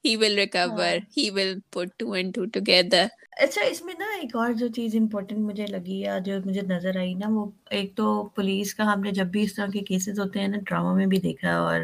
he 0.06 0.16
will 0.16 0.36
recover 0.36 0.98
he 1.18 1.30
will 1.30 1.60
put 1.70 2.00
two 2.00 2.12
and 2.12 2.36
two 2.36 2.46
together 2.46 3.06
اچھا 3.38 3.62
اس 3.62 3.82
میں 3.82 3.94
نا 4.00 4.06
ایک 4.22 4.36
اور 4.36 4.52
جو 4.54 4.68
چیز 4.68 4.96
امپورٹنٹ 4.96 5.40
مجھے 5.40 5.66
لگی 5.68 6.00
یا 6.00 6.18
جو 6.20 6.34
مجھے 6.46 6.62
نظر 6.62 6.98
آئی 6.98 7.14
نا 7.14 7.30
وہ 7.30 7.46
ایک 7.70 7.96
تو 7.96 8.24
پولیس 8.36 8.74
کا 8.76 8.94
ہم 8.94 9.02
نے 9.02 9.12
جب 9.12 9.26
بھی 9.26 9.44
اس 9.44 9.54
طرح 9.54 9.68
کے 9.74 9.80
کیسز 9.80 10.20
ہوتے 10.20 10.40
ہیں 10.40 10.48
نا 10.48 10.58
ڈرامہ 10.66 10.94
میں 10.94 11.06
بھی 11.06 11.18
دیکھا 11.20 11.58
اور 11.58 11.80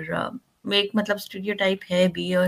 ایک 0.71 0.91
مطلب 0.93 1.15
اسٹوڈیو 1.15 1.53
ٹائپ 1.53 1.91
ہے 1.91 2.07
بھی 2.07 2.33
اور 2.35 2.47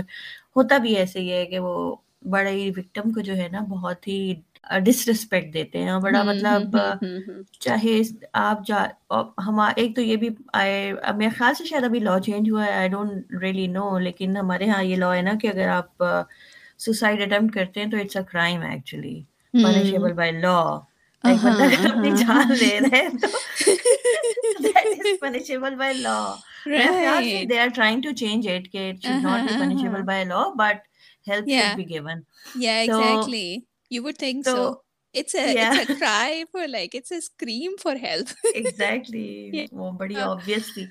ہوتا 0.56 0.76
بھی 0.78 0.96
ایسے 0.96 1.20
ہی 1.20 1.32
ہے 1.32 1.44
کہ 1.46 1.58
وہ 1.58 1.96
بڑا 2.24 2.50
ہی 2.50 2.70
وکٹم 2.70 3.12
کو 3.12 3.20
جو 3.20 3.36
ہے 3.36 3.48
نا 3.52 3.60
بہت 3.60 4.08
ہی 4.08 4.34
ڈس 4.84 5.08
رسپیکٹ 5.08 5.54
دیتے 5.54 5.82
ہیں 5.82 5.98
بڑا 6.02 6.22
مطلب 6.22 6.76
چاہے 7.60 8.00
آپ 8.32 8.66
جا 8.66 8.84
ہم 9.46 9.60
ایک 9.60 9.96
تو 9.96 10.02
یہ 10.02 10.16
بھی 10.16 10.28
میرے 11.16 11.28
خیال 11.28 11.54
سے 11.54 11.64
شاید 11.64 11.84
ابھی 11.84 12.00
لا 12.00 12.18
چینج 12.20 12.50
ہوا 12.50 12.66
ہے 12.66 12.72
آئی 12.72 12.88
ڈونٹ 12.88 13.32
ریئلی 13.42 13.66
نو 13.66 13.98
لیکن 13.98 14.36
ہمارے 14.36 14.68
ہاں 14.68 14.82
یہ 14.84 14.96
لا 14.96 15.14
ہے 15.14 15.22
نا 15.22 15.32
کہ 15.42 15.46
اگر 15.46 15.68
آپ 15.68 16.02
سوسائڈ 16.78 17.22
اٹمپٹ 17.22 17.54
کرتے 17.54 17.82
ہیں 17.82 17.90
تو 17.90 17.96
it's 17.96 18.16
a 18.16 18.22
crime 18.32 18.62
actually 18.62 19.20
punishable 19.52 20.12
by 20.12 20.32
law 20.32 20.78
اپنی 21.24 22.10
جان 22.10 22.52
لے 22.52 22.78
رہے 22.80 23.00
ہیں 23.02 23.08
تو 23.18 23.28
punishable 25.20 25.74
by 25.74 25.94
law 25.94 26.34
they 27.48 27.58
are 27.60 27.68
trying 27.68 28.02
to 28.02 28.12
change 28.12 28.48
it 28.48 28.72
کہ 28.72 28.90
it 28.90 29.04
should 29.04 29.22
not 29.22 29.42
be 29.42 29.58
punishable 29.58 30.02
by 30.02 30.24
law 30.24 30.42
but 30.54 30.93
help 31.26 31.44
yeah. 31.46 31.68
should 31.68 31.76
be 31.78 31.84
given. 31.84 32.24
Yeah, 32.56 32.82
exactly. 32.82 33.60
So, 33.60 33.66
you 33.90 34.02
would 34.02 34.18
think 34.18 34.44
so. 34.44 34.54
so. 34.54 34.80
It's 35.14 35.34
a 35.34 35.54
yeah. 35.54 35.80
it's 35.80 35.90
a 35.90 35.96
cry 35.96 36.44
for 36.50 36.66
like 36.66 36.92
it's 36.92 37.12
a 37.12 37.20
scream 37.20 37.76
for 37.78 37.94
help. 37.96 38.28
exactly. 38.54 39.66
وہ 39.72 39.90
بڑی 39.90 40.14
obvious 40.16 40.72
تھی. 40.74 40.86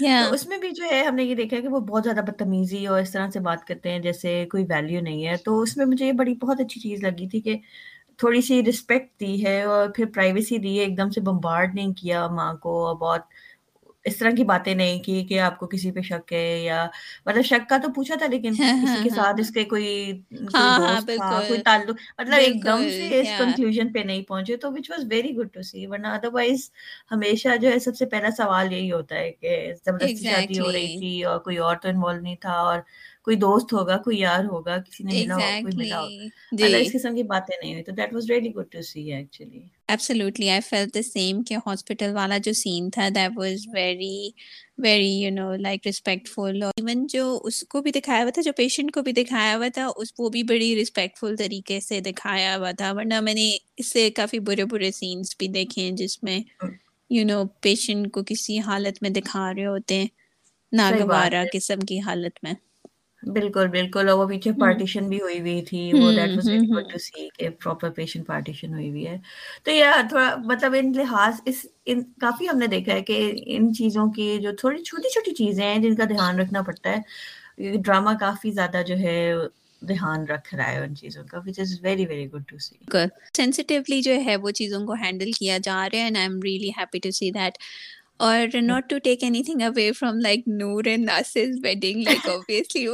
تو 0.00 0.34
اس 0.34 0.46
میں 0.46 0.58
بھی 0.58 0.70
جو 0.70 0.84
ہے 0.90 1.02
ہم 1.02 1.14
نے 1.14 1.24
یہ 1.24 1.34
دیکھا 1.34 1.60
کہ 1.60 1.68
وہ 1.68 1.80
بہت 1.80 2.04
زیادہ 2.04 2.24
بدتمیزی 2.26 2.86
اور 2.86 3.00
اس 3.00 3.12
طرح 3.12 3.30
سے 3.30 3.40
بات 3.40 3.64
کرتے 3.64 3.90
ہیں 3.90 3.98
جیسے 3.98 4.46
کوئی 4.50 4.64
ویلیو 4.68 5.00
نہیں 5.00 5.26
ہے 5.26 5.36
تو 5.36 5.60
اس 5.60 5.76
میں 5.76 5.86
مجھے 5.86 6.06
یہ 6.06 6.12
بڑی 6.12 6.34
بہت 6.34 6.60
اچھی 6.60 6.80
چیز 6.80 7.04
لگی 7.04 7.28
تھی 7.28 7.40
کہ 7.40 7.56
تھوڑی 8.18 8.40
سی 8.40 8.62
رسپیکٹ 8.64 9.20
دی 9.20 9.44
ہے 9.46 9.62
اور 9.62 9.88
پھر 9.88 10.06
پرائیویسی 10.14 10.58
دی 10.58 10.78
ہے 10.78 10.84
ایک 10.84 10.96
دم 10.98 11.10
سے 11.10 11.20
بمبارڈ 11.20 11.74
نہیں 11.74 11.92
کیا 11.92 12.26
ماں 12.26 12.54
کو 12.54 12.94
بہت 13.00 13.22
اس 14.08 14.16
طرح 14.16 14.30
کی 14.30 14.44
باتیں 14.44 14.74
نہیں 14.74 15.02
کی 15.02 15.22
کہ 15.24 15.40
آپ 15.40 15.58
کو 15.58 15.66
کسی 15.66 15.90
پہ 15.92 16.00
شک 16.00 16.32
ہے 16.32 16.58
یا 16.58 16.86
مطلب 17.26 17.44
شک 17.44 17.68
کا 17.68 17.78
تو 17.78 17.88
پوچھا 17.92 18.14
تھا 18.14 18.26
لیکن 18.26 18.52
ہاں، 18.58 18.72
کسی 18.74 18.86
ہاں، 18.86 19.02
کے 19.04 19.10
ساتھ 19.10 19.18
ہاں۔ 19.18 19.40
اس 19.40 19.50
کے 19.50 19.64
کوئی 19.64 20.12
کوئی 20.28 21.62
تعلق 21.62 21.96
مطلب 22.18 22.38
ایک 22.38 22.64
دم 22.64 22.82
سے 22.88 23.20
اس 23.20 23.28
کنکلوژن 23.38 23.92
پہ 23.92 23.98
نہیں 23.98 24.22
پہنچے 24.22 24.56
تو 24.56 24.72
which 24.72 24.90
was 24.90 25.04
very 25.10 25.36
good 25.36 25.52
to 25.52 25.62
see 25.62 25.86
ورنہ 25.86 26.06
ادر 26.08 26.32
وائز 26.32 26.70
ہمیشہ 27.12 27.56
جو 27.56 27.70
ہے 27.70 27.78
سب 27.78 27.96
سے 27.96 28.06
پہلا 28.06 28.30
سوال 28.36 28.72
یہی 28.72 28.92
ہوتا 28.92 29.16
ہے 29.16 29.30
کہ 29.32 29.72
زبردستی 29.76 30.24
شادی 30.24 30.60
ہو 30.60 30.72
رہی 30.72 30.98
تھی 30.98 31.22
اور 31.24 31.38
کوئی 31.40 31.56
اور 31.58 31.76
تو 31.76 31.88
انوالو 31.88 32.20
نہیں 32.20 32.36
تھا 32.36 32.52
اور 32.60 32.78
کوئی 33.28 33.36
دوست 33.38 33.72
ہوگا 33.72 33.96
کوئی 34.04 34.18
یار 34.18 34.44
ہوگا 34.46 34.78
کسی 34.80 35.04
نے 35.04 35.12
ملا 35.14 35.36
ہو 35.36 35.50
کوئی 35.62 35.74
ملا 35.76 36.00
ہو 36.00 36.08
اس 36.74 36.92
قسم 36.92 37.14
کی 37.14 37.22
باتیں 37.24 37.54
نہیں 37.56 37.72
ہوئی 37.72 37.82
تو 37.84 37.92
that 37.94 38.12
was 38.14 38.30
really 38.30 38.54
good 38.54 38.72
to 38.72 38.82
see 38.84 39.12
actually 39.12 39.62
absolutely 39.88 40.48
I 40.50 40.60
feel 40.62 40.88
the 40.94 41.02
same 41.04 41.42
کہ 41.42 41.54
ہاسپٹل 41.66 42.14
والا 42.14 42.36
جو 42.40 42.52
سین 42.54 42.88
تھا 42.90 43.08
that 43.14 43.36
was 43.36 43.66
very 43.68 44.30
very 44.78 45.10
you 45.12 45.30
know 45.32 45.54
like 45.58 45.86
respectful 46.28 46.62
even 46.64 47.06
جو 47.08 47.24
اس 47.44 47.62
کو 47.70 47.80
بھی 47.82 47.90
دکھایا 47.92 48.22
ہوا 48.22 48.30
تھا 48.30 48.42
جو 48.42 48.52
پیشنٹ 48.56 48.92
کو 48.94 49.02
بھی 49.02 49.12
دکھایا 49.14 49.56
ہوا 49.56 49.68
تھا 49.74 49.86
اس 49.96 50.12
وہ 50.14 50.28
بھی 50.30 50.42
بڑی 50.44 50.74
ریسپیکٹ 50.76 51.18
فل 51.18 51.36
طریقے 51.36 51.80
سے 51.80 52.00
دکھایا 52.02 52.56
ہوا 52.56 52.70
تھا۔ 52.72 52.92
ورنہ 52.92 53.20
میں 53.20 53.34
نے 53.34 53.48
اس 53.76 53.92
سے 53.92 54.10
کافی 54.12 54.38
برے 54.42 54.64
برے 54.66 54.90
سینس 54.92 55.34
بھی 55.38 55.48
دیکھے 55.50 55.82
ہیں 55.82 55.90
جس 55.96 56.22
میں 56.22 56.38
یو 57.10 57.24
نو 57.24 57.36
پیشنٹ 57.62 58.12
کو 58.12 58.22
کسی 58.26 58.58
حالت 58.60 59.02
میں 59.02 59.10
دکھا 59.10 59.52
رہے 59.54 59.66
ہوتے 59.66 59.96
ہیں 59.96 60.08
ناگوارا 60.72 61.44
قسم 61.52 61.80
کی 61.82 61.98
حالت 62.00 62.42
میں۔ 62.42 62.54
بالکل 63.22 63.66
بالکل 63.68 64.08
اور 64.08 64.18
وہ 64.18 64.26
پیچھے 64.28 64.52
پارٹیشن 64.52 65.08
بھی 65.08 65.20
ہوئی 65.20 65.38
ہوئی 65.40 65.62
تھی 65.62 65.92
وہ 65.94 66.10
that 66.12 66.36
was 66.36 66.50
very 66.50 66.66
good 66.68 66.90
to 66.90 66.98
see 66.98 67.28
کہ 67.28 67.48
پراپر 67.60 67.90
پیشنٹ 67.90 68.26
پارٹیشن 68.26 68.74
ہوئی 68.74 68.88
ہوئی 68.90 69.06
ہے۔ 69.06 69.16
تو 69.64 69.70
یہ 69.70 70.02
تھوڑا 70.08 70.34
مطلب 70.44 70.74
ان 70.78 70.92
لحاظ 70.96 71.40
اس 71.44 71.64
ان 71.86 72.02
کافی 72.20 72.48
ہم 72.48 72.58
نے 72.58 72.66
دیکھا 72.66 72.92
ہے 72.92 73.02
کہ 73.02 73.18
ان 73.46 73.72
چیزوں 73.74 74.10
کی 74.12 74.38
جو 74.38 74.52
تھوڑی 74.58 74.82
چھوٹی 74.82 75.08
چھوٹی 75.08 75.34
چیزیں 75.34 75.64
ہیں 75.64 75.78
جن 75.78 75.94
کا 75.94 76.04
دھیان 76.08 76.40
رکھنا 76.40 76.62
پڑتا 76.62 76.90
ہے 76.90 77.00
ڈرامہ 77.76 78.10
کافی 78.20 78.50
زیادہ 78.50 78.82
جو 78.86 78.96
ہے 78.98 79.32
دھیان 79.82 80.24
رکھ 80.26 80.54
رہا 80.54 80.70
ہے 80.72 80.78
ان 80.78 80.94
چیزوں 80.96 81.24
کا 81.24 81.38
which 81.46 81.60
is 81.60 81.78
very 81.82 82.06
very 82.06 82.26
good 82.32 82.48
to 82.48 82.58
see 82.58 82.76
sensitively 83.36 84.00
جو 84.02 84.14
ہے 84.26 84.36
وہ 84.36 84.50
چیزوں 84.50 84.84
کو 84.86 84.94
ہینڈل 84.94 85.32
کیا 85.32 85.58
جا 85.62 85.88
رہا 85.88 85.98
ہے 85.98 86.04
and 86.04 86.16
I 86.16 86.26
am 86.26 86.40
really 86.42 86.68
happy 86.70 86.98
to 86.98 87.10
see 87.10 87.30
that 87.30 87.58
اور 88.20 88.56
not 88.62 88.88
to 88.90 88.98
take 88.98 89.22
anything 89.42 89.62
away 89.62 89.90
from 89.92 90.18
like 90.18 90.48
Noor 90.48 90.84
and 90.84 91.04
Nasir's 91.04 91.58
wedding 91.62 92.02
like 92.02 92.28
obviously 92.28 92.86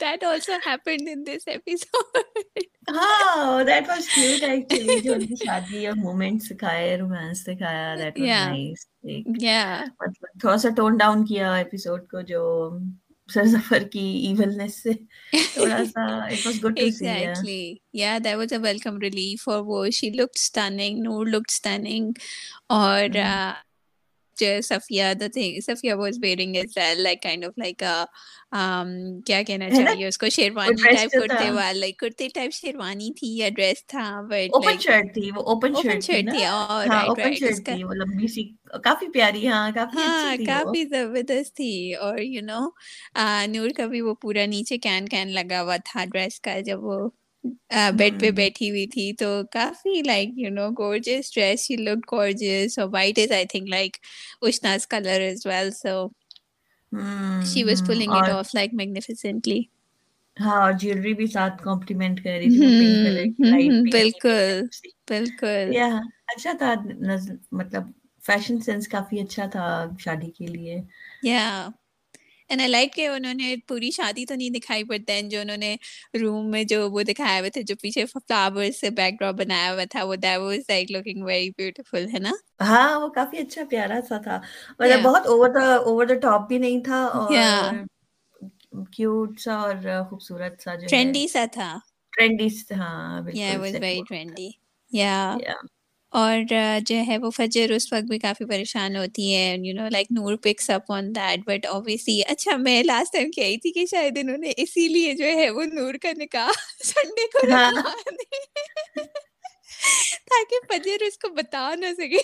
that 0.00 0.24
also 0.24 0.52
happened 0.66 1.08
in 1.08 1.26
this 1.26 1.48
episode 1.48 2.62
ہاں 2.90 3.64
دیٹ 3.64 3.88
واز 3.88 4.08
کیوٹ 4.14 4.42
ایکچولی 4.42 5.00
جو 5.00 5.12
ان 5.12 5.26
کی 5.26 5.36
شادی 5.44 5.86
اور 5.86 5.96
moment 5.96 6.42
سکھائے 6.42 6.96
romance 6.96 7.46
دکھایا 7.46 7.94
that 7.94 8.18
was 8.20 8.28
nice 8.28 8.86
یا 9.42 9.84
مطلب 10.00 10.40
تھوڑا 10.40 10.56
سا 10.56 10.68
ٹون 10.76 10.96
ڈاؤن 10.96 11.24
کیا 11.26 11.54
ایپیسوڈ 11.54 12.08
کو 12.08 12.20
جو 12.22 12.42
سر 13.30 13.46
ظفر 13.46 13.82
کی 13.92 14.06
ایولنس 14.26 14.82
سے 14.82 14.92
تھوڑا 15.54 15.82
سا 15.84 16.06
it 16.24 16.46
was 16.46 16.62
good 16.64 16.78
to 16.78 16.88
see 16.90 17.08
exactly 17.08 17.62
یا 17.94 18.18
that 18.24 18.36
was 18.36 18.52
a 18.52 18.56
welcome 18.62 18.98
relief 18.98 19.44
for 19.44 19.60
وہ 19.66 19.88
she 19.92 20.10
looked 20.10 20.38
stunning 20.38 21.02
nor 21.02 21.26
looked 21.26 21.50
stunning 21.50 22.12
اور 22.70 23.16
لائک 26.96 27.82
کیا 29.26 29.42
کہنا 29.42 29.70
چاہیے 29.70 30.06
اس 30.06 30.18
کو 30.18 30.28
شیروانی 30.28 30.88
ٹائپ 30.88 31.10
کرتے 31.18 31.50
والا 31.50 31.86
کرتے 31.98 32.28
ٹائپ 32.28 32.52
شیروانی 32.52 33.12
تھی 33.12 33.36
یا 33.36 33.48
ڈریس 33.48 33.86
تھا 33.86 34.20
بٹ 34.30 34.50
اوپن 34.54 34.78
شرٹ 34.80 35.14
تھی 35.14 35.30
وہ 35.30 35.42
اوپن 35.42 35.74
شرٹ 35.74 36.10
تھی 36.10 36.44
اور 36.44 36.88
اوپن 36.88 37.34
شرٹ 37.34 37.64
تھی 37.64 37.82
وہ 37.84 37.94
لمبی 37.94 38.26
سی 38.26 38.42
کافی 38.84 39.08
پیاری 39.08 39.48
ہاں 39.48 39.70
کافی 39.74 39.96
ہاں 39.96 40.36
کافی 40.46 40.84
زبردست 40.84 41.56
تھی 41.56 41.94
اور 41.94 42.18
یو 42.18 42.40
نو 42.44 42.60
نور 43.46 43.70
کا 43.76 43.86
بھی 43.86 44.00
وہ 44.00 44.14
پورا 44.14 44.46
نیچے 44.46 44.78
کین 44.78 45.06
کین 45.08 45.28
لگا 45.28 45.62
ہوا 45.62 45.76
تھا 45.84 46.04
ڈریس 46.04 46.40
کا 46.40 46.60
جب 46.60 46.84
وہ 46.84 47.08
بیڈ 47.94 48.18
پہ 48.20 48.30
بیٹھی 48.32 48.68
ہوئی 48.70 48.86
تھی 48.86 49.12
تو 49.18 49.26
کافی 49.52 50.00
like 50.02 50.28
you 50.36 50.50
know 50.50 50.68
gorgeous 50.78 51.32
dress 51.34 51.70
you 51.70 51.78
look 51.80 52.12
gorgeous 52.12 52.78
اور 52.78 52.88
white 52.92 53.18
is 53.18 53.32
I 53.32 53.44
think 53.46 53.68
like 53.68 53.96
Ushna's 54.42 54.86
colour 54.88 55.20
as 55.22 55.46
well 55.46 55.70
so 55.74 55.96
she 57.44 57.62
was 57.64 57.82
pulling 57.84 58.14
it 58.14 58.28
off 58.30 58.54
like 58.54 58.74
magnificently 58.74 59.60
ہاں 60.36 60.60
اور 60.62 60.72
جیولری 60.72 61.12
بھی 61.14 61.26
ساتھ 61.28 61.62
کمپلیمنٹ 61.62 62.22
کر 62.24 62.30
رہی 62.32 62.50
تھی 62.50 62.68
بالکل 63.92 64.62
بالکل۔ 65.08 65.74
اچھا 66.28 66.52
تھا 66.58 66.72
مطلب 67.52 67.84
فیشن 68.22 68.60
سینس 68.60 68.88
کافی 68.88 69.20
اچھا 69.20 69.46
تھا 69.46 69.64
شادی 69.98 70.30
کے 70.30 70.46
لیے۔ 70.46 70.80
یا 71.24 71.42
اینڈ 72.50 72.60
آئی 72.60 72.70
لائک 72.70 72.92
کہ 72.94 73.06
انہوں 73.08 73.34
نے 73.34 73.54
پوری 73.68 73.90
شادی 73.90 74.24
تو 74.26 74.34
نہیں 74.34 74.50
دکھائی 74.50 74.84
بٹ 74.84 75.06
دین 75.08 75.28
جو 75.28 75.40
انہوں 75.40 75.56
نے 75.56 75.74
روم 76.20 76.50
میں 76.50 76.62
جو 76.64 76.88
وہ 76.90 77.02
دکھایا 77.08 77.38
ہوئے 77.38 77.50
تھے 77.50 77.62
جو 77.62 77.74
پیچھے 77.82 78.04
فلاور 78.06 78.70
سے 78.80 78.90
بیک 78.92 79.18
ڈراپ 79.18 79.34
بنایا 79.34 79.72
ہوا 79.72 79.84
تھا 79.90 80.04
وہ 80.04 80.16
that 80.16 80.38
was 80.38 80.60
like 80.68 80.90
looking 80.90 81.22
very 81.24 81.50
beautiful 81.56 82.06
ہے 82.14 82.18
نا؟ 82.18 82.32
ہاں 82.62 83.00
وہ 83.00 83.08
کافی 83.10 83.38
اچھا 83.38 83.62
پیارا 83.70 84.00
سا 84.08 84.18
تھا۔ 84.18 84.40
مطلب 84.80 85.02
بہت 85.02 85.26
over 85.26 85.48
the 85.50 85.64
over 85.76 86.06
the 86.06 86.14
top 86.20 86.48
بھی 86.48 86.58
نہیں 86.58 86.80
تھا 86.84 87.00
اور 87.14 87.84
کیوٹ 88.92 89.40
سا 89.40 89.54
اور 89.56 89.76
خوبصورت 90.10 90.62
سا 90.62 90.74
جو 90.74 90.86
ٹرینڈی 90.88 91.26
سا 91.28 91.44
تھا۔ 91.52 91.70
ٹرینڈی 92.12 92.48
ہاں 92.74 93.20
بالکل 93.22 93.38
یا 93.38 93.58
واز 93.58 93.74
ویری 93.80 94.02
ٹرینڈی 94.08 94.50
یا 94.92 95.12
اور 96.12 96.38
جو 96.86 96.96
ہے 97.06 97.16
وہ 97.18 97.30
فجر 97.30 97.70
اس 97.70 97.92
وقت 97.92 98.04
بھی 98.04 98.18
کافی 98.18 98.44
پریشان 98.44 98.96
ہوتی 98.96 99.34
ہے 99.34 99.56
you 99.64 99.74
know 99.74 99.88
like 99.88 100.06
Noor 100.10 100.36
picks 100.36 100.70
up 100.70 100.92
on 100.92 101.14
that 101.14 101.44
but 101.46 101.66
obviously 101.66 102.20
اچھا 102.28 102.56
میں 102.56 102.82
لاسٹ 102.82 103.12
ٹائم 103.12 103.30
کہی 103.30 103.56
تھی 103.56 103.72
کہ 103.72 103.86
شاید 103.86 104.18
انہوں 104.18 104.38
نے 104.38 104.52
اسی 104.56 104.88
لیے 104.88 105.12
جو 105.14 105.24
ہے 105.24 105.50
وہ 105.50 105.64
نور 105.64 105.94
کا 105.94 106.12
نکاح 106.16 106.50
سنڈے 106.84 107.26
کو 107.26 107.46
تاکہ 110.30 110.56
فجر 110.68 111.02
اس 111.02 111.18
کو 111.18 111.28
بتا 111.28 111.74
نہ 111.74 111.86
سکے۔ 111.96 112.18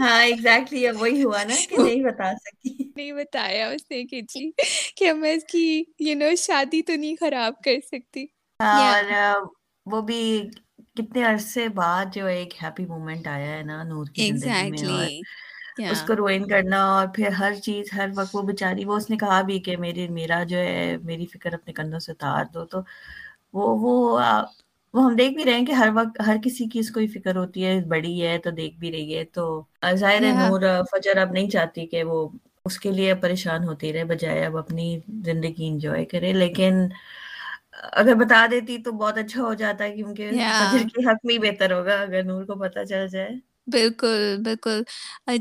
ہاں 0.00 0.24
ایگزیکٹلی 0.24 0.90
وہی 0.90 1.22
ہوا 1.24 1.42
نا 1.42 1.54
کہ 1.68 1.76
نہیں 1.78 2.04
بتا 2.08 2.32
سکی۔ 2.34 2.74
نہیں 2.96 3.12
بتایا 3.12 3.68
اس 3.68 3.90
نے 3.90 4.04
کہ 4.04 4.20
جی 4.28 4.50
کہ 4.96 5.12
میں 5.12 5.32
اس 5.32 5.44
کی 5.44 5.66
یو 6.00 6.14
نو 6.14 6.34
شادی 6.38 6.82
تو 6.82 6.94
نہیں 6.94 7.16
خراب 7.20 7.54
کر 7.64 7.76
سکتی۔ 7.86 8.24
اور 8.60 9.12
وہ 9.86 10.00
بھی 10.00 10.20
کتنے 10.96 11.24
عرصے 11.24 11.68
بعد 11.68 12.14
جو 12.14 12.26
ایک 12.26 12.62
ہیپی 12.62 12.86
مومنٹ 12.86 13.26
آیا 13.26 13.56
ہے 13.56 13.62
نا 13.62 13.82
نور 13.82 14.06
کی 14.06 14.30
زندگی 14.36 14.70
میں 14.70 14.94
اور 14.94 15.90
اس 15.90 16.02
کو 16.02 16.16
روئن 16.16 16.48
کرنا 16.48 16.84
اور 16.86 17.06
پھر 17.14 17.32
ہر 17.32 17.54
چیز 17.54 17.92
ہر 17.96 18.08
وقت 18.16 18.36
وہ 18.36 18.42
بیچاری 18.42 18.84
وہ 18.84 18.96
اس 18.96 19.10
نے 19.10 19.16
کہا 19.16 19.40
بھی 19.42 19.58
کہ 19.58 19.76
میری 19.76 20.08
میرا 20.08 20.42
جو 20.42 20.58
ہے 20.58 20.96
میری 21.02 21.26
فکر 21.26 21.52
اپنے 21.52 21.72
کندھوں 21.72 21.98
سے 21.98 22.12
اتار 22.12 22.44
دو 22.54 22.64
تو 22.64 22.80
وہ 23.52 23.76
وہ 23.78 24.20
وہ 24.94 25.04
ہم 25.04 25.16
دیکھ 25.16 25.34
بھی 25.34 25.44
رہے 25.44 25.54
ہیں 25.54 25.66
کہ 25.66 25.72
ہر 25.72 25.88
وقت 25.94 26.20
ہر 26.26 26.36
کسی 26.44 26.66
کی 26.66 26.78
اس 26.78 26.90
کو 26.90 27.00
فکر 27.14 27.36
ہوتی 27.36 27.64
ہے 27.64 27.80
بڑی 27.88 28.26
ہے 28.26 28.38
تو 28.38 28.50
دیکھ 28.50 28.78
بھی 28.78 28.92
رہی 28.92 29.16
ہے 29.16 29.24
تو 29.24 29.62
ظاہر 29.94 30.22
ہے 30.22 30.32
نور 30.32 30.62
فجر 30.92 31.16
اب 31.16 31.32
نہیں 31.32 31.50
چاہتی 31.50 31.86
کہ 31.86 32.04
وہ 32.04 32.28
اس 32.64 32.78
کے 32.78 32.90
لیے 32.90 33.14
پریشان 33.14 33.64
ہوتی 33.64 33.92
رہے 33.92 34.04
بجائے 34.04 34.44
اب 34.46 34.56
اپنی 34.56 34.98
زندگی 35.24 35.66
انجوائے 35.68 36.04
کرے 36.04 36.32
لیکن 36.32 36.86
اگر 37.92 38.14
بتا 38.16 38.46
دیتی 38.50 38.78
تو 38.82 38.92
بہت 38.92 39.18
اچھا 39.18 39.42
ہو 39.42 39.52
جاتا 39.54 39.88
کیونکہ 39.88 40.32
فجر 40.58 40.82
کے 40.88 41.08
حق 41.08 41.24
میں 41.24 41.38
بہتر 41.40 41.72
ہوگا 41.72 42.00
اگر 42.00 42.22
نور 42.24 42.44
کو 42.44 42.58
پتا 42.60 42.84
چل 42.86 43.06
جائے۔ 43.08 43.30
بالکل 43.68 44.18
بالکل۔ 44.44 44.82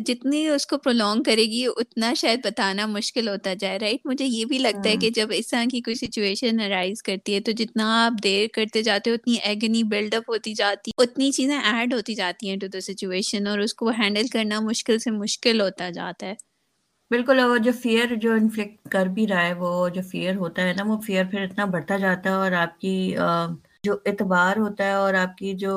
جتنی 0.05 0.47
اس 0.47 0.65
کو 0.67 0.77
پرولونگ 0.77 1.23
کرے 1.23 1.43
گی 1.45 1.65
اتنا 1.67 2.13
شاید 2.13 2.39
بتانا 2.45 2.85
مشکل 2.87 3.27
ہوتا 3.29 3.53
جائے 3.53 3.79
رائٹ 3.79 4.05
مجھے 4.05 4.25
یہ 4.25 4.45
بھی 4.45 4.57
لگتا 4.57 4.89
ہے 4.89 4.97
کہ 4.97 5.09
جب 5.09 5.27
اس 5.31 5.47
طرح 5.47 5.63
کی 5.71 5.81
کوئی 5.81 5.95
سچویشن 5.95 6.59
ارائز 6.59 7.03
کرتی 7.03 7.35
ہے 7.35 7.39
تو 7.39 7.51
جتنا 7.51 7.85
آپ 8.05 8.23
دیر 8.23 8.47
کرتے 8.53 8.81
جاتے 8.81 9.09
ہو 9.09 9.15
اتنی 9.15 9.35
ایگنی 9.43 9.83
بلڈ 9.83 10.13
اپ 10.13 10.29
ہوتی 10.29 10.53
جاتی 10.53 10.91
اتنی 10.97 11.31
چیزیں 11.31 11.57
ایڈ 11.57 11.93
ہوتی 11.93 12.15
جاتی 12.15 12.49
ہیں 12.49 12.57
ٹو 12.57 12.67
دا 12.67 12.81
سچویشن 12.81 13.47
اور 13.47 13.59
اس 13.59 13.73
کو 13.73 13.89
ہینڈل 13.99 14.27
کرنا 14.27 14.59
مشکل 14.61 14.99
سے 14.99 15.11
مشکل 15.13 15.61
ہوتا 15.61 15.89
جاتا 15.89 16.27
ہے۔ 16.27 16.33
بالکل 17.11 17.39
اور 17.39 17.57
جو 17.57 17.71
فیئر 17.81 18.15
جو 18.15 18.31
انفلیکٹ 18.33 18.89
کر 18.89 19.05
بھی 19.05 19.27
رہا 19.27 19.41
ہے 19.41 19.53
وہ 19.53 19.89
جو 19.89 20.01
فیئر 20.01 20.35
ہوتا 20.35 20.61
ہے 20.61 20.73
نا 20.73 20.83
وہ 20.87 20.99
فیئر 21.01 21.25
پھر 21.31 21.41
اتنا 21.43 21.65
بڑھتا 21.65 21.97
جاتا 21.97 22.29
ہے 22.29 22.35
اور 22.35 22.51
آپ 22.51 22.79
کی 22.79 22.93
جو 23.83 23.93
اعتبار 24.05 24.57
ہوتا 24.57 24.83
ہے 24.83 24.93
اور 24.93 25.13
آپ 25.13 25.37
کی 25.37 25.53
جو 25.53 25.73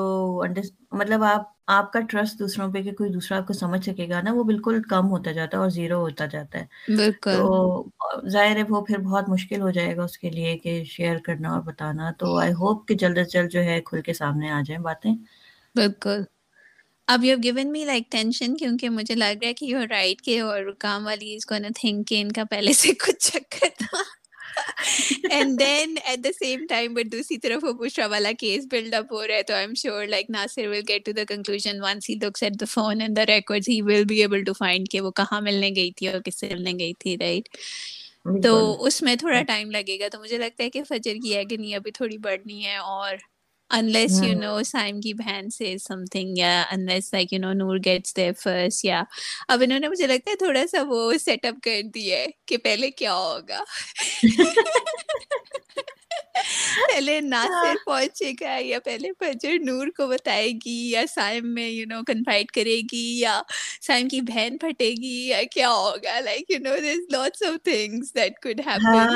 مطلب 0.91 1.23
آپ 1.23 1.47
آپ 1.67 1.91
کا 1.93 1.99
ٹرسٹ 2.01 2.39
دوسروں 2.39 2.71
پہ 2.73 2.81
کہ 2.81 2.91
کوئی 2.91 3.09
دوسرا 3.09 3.37
آپ 3.37 3.47
کو 3.47 3.53
سمجھ 3.53 3.83
سکے 3.85 4.09
گا 4.09 4.21
نا 4.21 4.33
وہ 4.33 4.43
بالکل 4.43 4.81
کم 4.89 5.09
ہوتا 5.09 5.31
جاتا 5.31 5.57
ہے 5.57 5.61
اور 5.61 5.69
زیرو 5.69 5.99
ہوتا 6.01 6.25
جاتا 6.25 6.59
ہے۔ 6.59 6.65
بالکل۔ 6.95 7.31
تو 7.31 7.89
ظاہر 8.29 8.55
ہے 8.55 8.63
وہ 8.69 8.81
پھر 8.85 8.97
بہت 8.99 9.29
مشکل 9.29 9.61
ہو 9.61 9.69
جائے 9.69 9.95
گا 9.97 10.03
اس 10.03 10.17
کے 10.17 10.29
لیے 10.29 10.57
کہ 10.57 10.83
شیئر 10.83 11.17
کرنا 11.25 11.49
اور 11.49 11.61
بتانا۔ 11.61 12.11
تو 12.19 12.37
آئی 12.37 12.53
ہوپ 12.53 12.87
کہ 12.87 12.95
جلد 12.95 13.17
از 13.17 13.31
جلد 13.31 13.51
جو 13.51 13.63
ہے 13.63 13.81
کھل 13.85 14.01
کے 14.01 14.13
سامنے 14.13 14.49
آ 14.51 14.61
جائیں 14.65 14.81
باتیں۔ 14.83 15.13
بالکل۔ 15.75 16.23
اب 17.09 17.23
you 17.23 17.35
given 17.43 17.71
me 17.71 17.83
like 17.85 18.11
tension 18.11 18.55
کیونکہ 18.57 18.89
مجھے 18.89 19.15
لگ 19.15 19.37
رہا 19.41 19.47
ہے 19.47 19.53
کہ 19.53 19.65
یو 19.65 19.79
رائٹ 19.89 20.21
کے 20.21 20.39
اور 20.39 20.71
کام 20.79 21.05
والی 21.05 21.33
اس 21.35 21.45
کو 21.45 21.57
نا 21.57 21.67
تھنک 21.75 22.07
کہ 22.07 22.21
ان 22.21 22.31
کا 22.31 22.43
پہلے 22.49 22.73
سے 22.73 22.93
کچھ 22.99 23.25
چکر 23.27 23.69
تھا۔ 23.79 24.01
And 25.29 25.59
then 25.59 25.95
at 26.03 26.23
the 26.23 26.29
same 26.39 26.65
time 26.69 26.93
but 26.93 27.11
دوسری 27.11 27.37
طرف 27.37 27.63
وہ 27.63 27.71
بشرا 27.73 28.05
والا 28.07 28.31
کیس 28.39 28.65
بلڈ 28.71 28.93
اپ 28.93 29.13
ہو 29.13 29.25
رہا 29.27 29.35
ہے 29.35 29.43
تو 29.43 29.53
I 29.53 29.65
am 29.65 29.73
sure 29.73 30.05
like 30.07 30.29
Nasir 30.29 30.67
will 30.67 30.81
get 30.89 31.05
to 31.05 31.11
the 31.11 31.23
conclusion 31.29 31.81
once 31.83 32.09
he 32.09 32.15
looks 32.15 32.43
at 32.43 32.59
the 32.59 32.65
phone 32.69 33.01
and 33.01 33.17
the 33.17 33.23
he 33.67 33.81
will 33.81 34.03
be 34.03 34.21
able 34.21 34.43
to 34.43 34.53
find 34.53 34.89
کہ 34.89 35.01
وہ 35.01 35.11
کہاں 35.11 35.41
ملنے 35.41 35.69
گئی 35.75 35.91
تھی 35.91 36.07
اور 36.07 36.21
کس 36.21 36.39
سے 36.39 36.53
ملنے 36.53 36.73
گئی 36.79 36.93
تھی 36.93 37.17
رائٹ 37.17 37.49
تو 38.43 38.53
اس 38.85 39.01
میں 39.01 39.15
تھوڑا 39.15 39.41
ٹائم 39.43 39.71
لگے 39.71 39.99
گا 39.99 40.07
تو 40.07 40.19
مجھے 40.19 40.37
لگتا 40.37 40.63
ہے 40.63 40.69
کہ 40.69 40.83
فجر 40.83 41.15
کی 41.23 41.35
ہے 41.35 41.43
کہ 41.45 41.57
نہیں 41.57 41.75
ابھی 41.75 41.91
تھوڑی 41.91 42.17
بڑھنی 42.19 42.65
ہے 42.65 42.75
اور 42.75 43.15
unless 43.71 44.21
you 44.21 44.35
know 44.35 44.61
سائم 44.65 45.01
کی 45.01 45.13
بہن 45.13 45.49
سے 45.49 45.77
سم 45.77 46.05
تھنگ 46.05 46.37
یا 46.37 46.63
unless 46.71 47.13
like 47.13 47.35
you 47.35 47.39
know 47.39 47.53
Noor 47.53 47.77
gets 47.77 48.13
there 48.13 48.33
first 48.43 48.83
یا 48.83 49.03
اب 49.47 49.63
انہوں 49.63 49.79
نے 49.79 49.87
مجھے 49.87 50.07
لگتا 50.07 50.31
ہے 50.31 50.35
تھوڑا 50.35 50.67
سا 50.71 50.83
وہ 50.87 51.13
سیٹ 51.25 51.45
اپ 51.45 51.63
کر 51.63 51.81
دیا 51.93 52.17
ہے 52.17 52.27
کہ 52.45 52.57
پہلے 52.57 52.91
کیا 52.91 53.15
ہوگا 53.15 53.63
پہلے 56.83 57.19
ناصر 57.23 57.75
پہنچے 57.85 58.31
گا 58.39 58.55
یا 58.59 58.79
پہلے 58.79 59.09
فجر 59.19 59.57
نور 59.61 59.87
کو 59.97 60.07
بتائے 60.07 60.49
گی 60.65 60.77
یا 60.89 61.03
سائم 61.09 61.53
میں 61.53 61.69
یو 61.69 61.85
نو 61.87 62.01
کنفائڈ 62.07 62.51
کرے 62.51 62.79
گی 62.91 63.05
یا 63.19 63.41
سائم 63.81 64.07
کی 64.07 64.21
بہن 64.23 64.57
پھٹے 64.57 64.89
گی 64.93 65.15
یا 65.27 65.41
کیا 65.51 65.69
ہوگا 65.71 66.19
like 66.21 66.51
you 66.51 66.59
know 66.61 66.75
there 66.81 66.97
lots 67.11 67.43
of 67.43 67.63
things 67.63 68.15
that 68.15 68.39
could 68.39 68.61
happen 68.67 69.13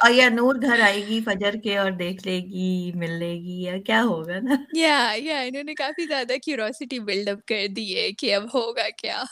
اور 0.00 0.10
یا 0.12 0.28
نور 0.30 0.54
گھر 0.62 0.80
آئے 0.82 1.00
گی 1.06 1.20
فجر 1.24 1.56
کے 1.64 1.76
اور 1.78 1.90
دیکھ 1.98 2.26
لے 2.26 2.38
گی 2.44 2.68
مل 2.94 3.18
لے 3.18 3.32
گی 3.36 3.62
یا 3.62 3.76
کیا 3.80 4.02
ہوگا 4.04 4.38
نا 4.40 4.56
یا 4.76 4.96
یا 5.18 5.38
انہوں 5.40 5.62
نے 5.64 5.74
کافی 5.74 6.06
زیادہ 6.06 6.36
کیوروسٹی 6.42 6.98
بلڈ 7.00 7.28
اپ 7.28 7.44
کر 7.46 7.66
دی 7.76 7.86
ہے 7.96 8.10
کہ 8.18 8.34
اب 8.34 8.44
ہوگا 8.54 8.88
کیا 8.98 9.22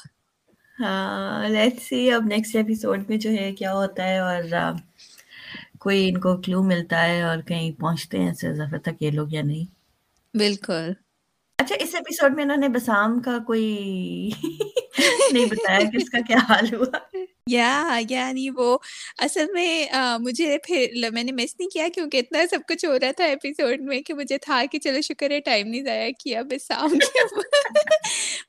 ہاں 0.78 1.48
لیٹس 1.48 1.82
سی 1.82 2.10
اب 2.12 2.24
نیکسٹ 2.26 2.56
ایپیسوڈ 2.56 3.08
میں 3.08 3.16
جو 3.16 3.30
ہے 3.30 3.52
کیا 3.54 3.72
ہوتا 3.74 4.04
ہے 4.04 4.18
اور 4.18 4.42
کوئی 5.86 6.08
ان 6.08 6.20
کو 6.20 6.36
کلو 6.36 6.62
ملتا 6.62 7.02
ہے 7.04 7.22
اور 7.22 7.38
کہیں 7.38 7.80
پہنچتے 7.80 8.18
ہیں 8.18 8.32
ظفر 8.32 8.78
تک 8.78 9.02
یہ 9.02 9.10
لوگ 9.10 9.26
یا 9.30 9.42
نہیں؟ 9.42 9.64
بالکل۔ 10.36 10.92
اچھا 11.58 11.76
اس 11.80 11.94
ایپیسوڈ 11.94 12.34
میں 12.34 12.44
انہوں 12.44 12.56
نے 12.56 12.68
بسام 12.68 13.20
کا 13.20 13.38
کوئی 13.46 14.30
نہیں 15.32 15.44
بتایا 15.44 15.78
کہ 15.78 15.96
اس 15.96 16.10
کا 16.10 16.18
کیا 16.26 16.38
حال 16.48 16.74
ہوا۔ 16.74 16.98
یا 17.50 17.98
یعنی 18.10 18.50
وہ 18.50 18.78
اصل 19.18 19.46
میں 19.52 19.86
مجھے 20.18 20.58
پھر 20.58 20.86
میں 21.12 21.24
نے 21.24 21.32
مس 21.32 21.54
نہیں 21.58 21.68
کیا 21.68 21.88
کیونکہ 21.94 22.18
اتنا 22.18 22.38
سب 22.50 22.58
کچھ 22.68 22.84
ہو 22.84 22.98
رہا 22.98 23.10
تھا 23.10 23.24
ایپیسوڈ 23.24 23.80
میں 23.80 24.00
کہ 24.02 24.14
مجھے 24.14 24.38
تھا 24.38 24.62
کہ 24.72 24.78
چلو 24.78 25.00
شکر 25.00 25.30
ہے 25.30 25.40
ٹائم 25.40 25.68
نہیں 25.68 25.84
ضائع 25.84 26.10
کیا 26.18 26.42
بس 26.42 26.66
شام 26.68 26.98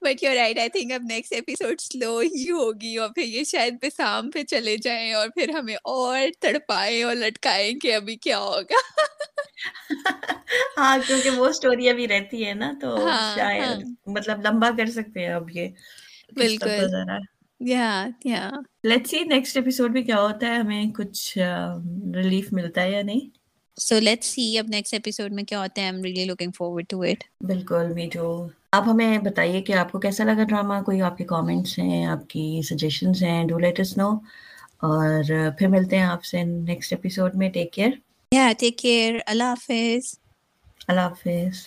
but 0.02 0.24
you 0.24 0.34
right 0.34 0.60
I 0.60 0.70
think 0.70 0.92
اب 0.94 1.04
نیکسٹ 1.04 1.34
ایپیسوڈ 1.34 1.82
سلو 1.82 2.18
ہی 2.20 2.50
ہوگی 2.52 2.96
اور 2.98 3.10
پھر 3.10 3.24
یہ 3.26 3.44
شاید 3.44 3.74
بسام 3.82 4.30
پہ 4.32 4.44
چلے 4.46 4.76
جائیں 4.78 5.14
اور 5.14 5.30
پھر 5.30 5.50
ہمیں 5.50 5.76
اور 5.86 6.20
تڑپائیں 6.40 7.04
اور 7.04 7.16
لٹکائیں 7.16 7.80
کہ 7.80 7.94
ابھی 7.96 8.16
کیا 8.18 8.40
ہوگا۔ 8.40 8.82
ہاں 10.78 10.98
کیونکہ 11.08 11.30
وہ 11.32 11.46
اسٹوری 11.48 11.90
ابھی 11.90 12.08
رہتی 12.08 12.46
ہے 12.46 12.54
نا 12.54 12.72
تو 12.82 12.96
ہاں، 12.98 13.36
شاید 13.36 13.62
ہاں۔ 13.62 13.96
مطلب 14.08 14.42
لمبا 14.42 14.70
کر 14.78 14.90
سکتے 14.92 15.20
ہیں 15.20 15.34
اب 15.34 15.50
یہ۔ 15.52 15.68
بالکل۔ 16.34 16.86
لیٹس 18.84 19.10
سی 19.10 19.20
نیکسٹ 19.26 19.58
ایپیسوڈ 19.58 19.92
میں 19.92 20.02
کیا 20.04 20.20
ہوتا 20.20 20.48
ہے 20.48 20.56
ہمیں 20.56 20.86
کچھ 20.96 21.38
ریلیف 22.16 22.52
ملتا 22.54 22.82
ہے 22.82 22.92
یا 22.92 23.02
نہیں۔ 23.04 23.30
سو 23.78 24.00
لیٹس 24.00 24.28
سی 24.28 24.58
اب 24.58 24.66
نیکسٹ 24.70 24.94
ایپیسوڈ 24.94 25.34
میں 25.34 25.44
کیا 25.44 25.60
ہوتا 25.60 25.82
ہے 25.82 25.86
am 25.86 26.02
really 26.04 26.26
looking 26.26 26.52
forward 26.52 26.86
to 26.90 27.02
it 27.02 27.24
بالکل 27.44 27.92
میٹو 27.94 28.28
آپ 28.78 28.88
ہمیں 28.88 29.18
بتائیے 29.24 29.62
کہ 29.62 29.74
آپ 29.74 29.92
کو 29.92 30.00
کیسا 30.00 30.24
لگا 30.24 30.44
ڈرامہ؟ 30.50 30.82
کوئی 30.86 31.02
آپ 31.02 31.18
کے 31.18 31.24
کامنٹس 31.26 31.78
ہیں 31.80 32.06
آپ 32.06 32.28
کی 32.30 32.62
سجیشنس 32.70 33.24
ہیں؟ 33.24 33.44
ڈو 33.48 33.60
لیٹ 33.60 33.80
اس 33.80 33.98
نو 33.98 34.10
اور 34.82 35.24
پھر 35.58 35.68
ملتے 35.68 35.98
ہیں 35.98 36.06
آپ 36.06 36.24
سے 36.24 36.44
نیکسٹ 36.44 36.94
ایپیسوڈ 36.94 37.36
میں. 37.36 37.50
ٹیک 37.50 37.74
کیئر 37.74 37.92
یا 38.32 38.52
ٹیک 38.60 38.78
کیئر 38.78 39.18
اللہ 39.26 39.44
حافظ. 39.44 40.14
اللہ 40.88 41.02
حافظ. 41.02 41.66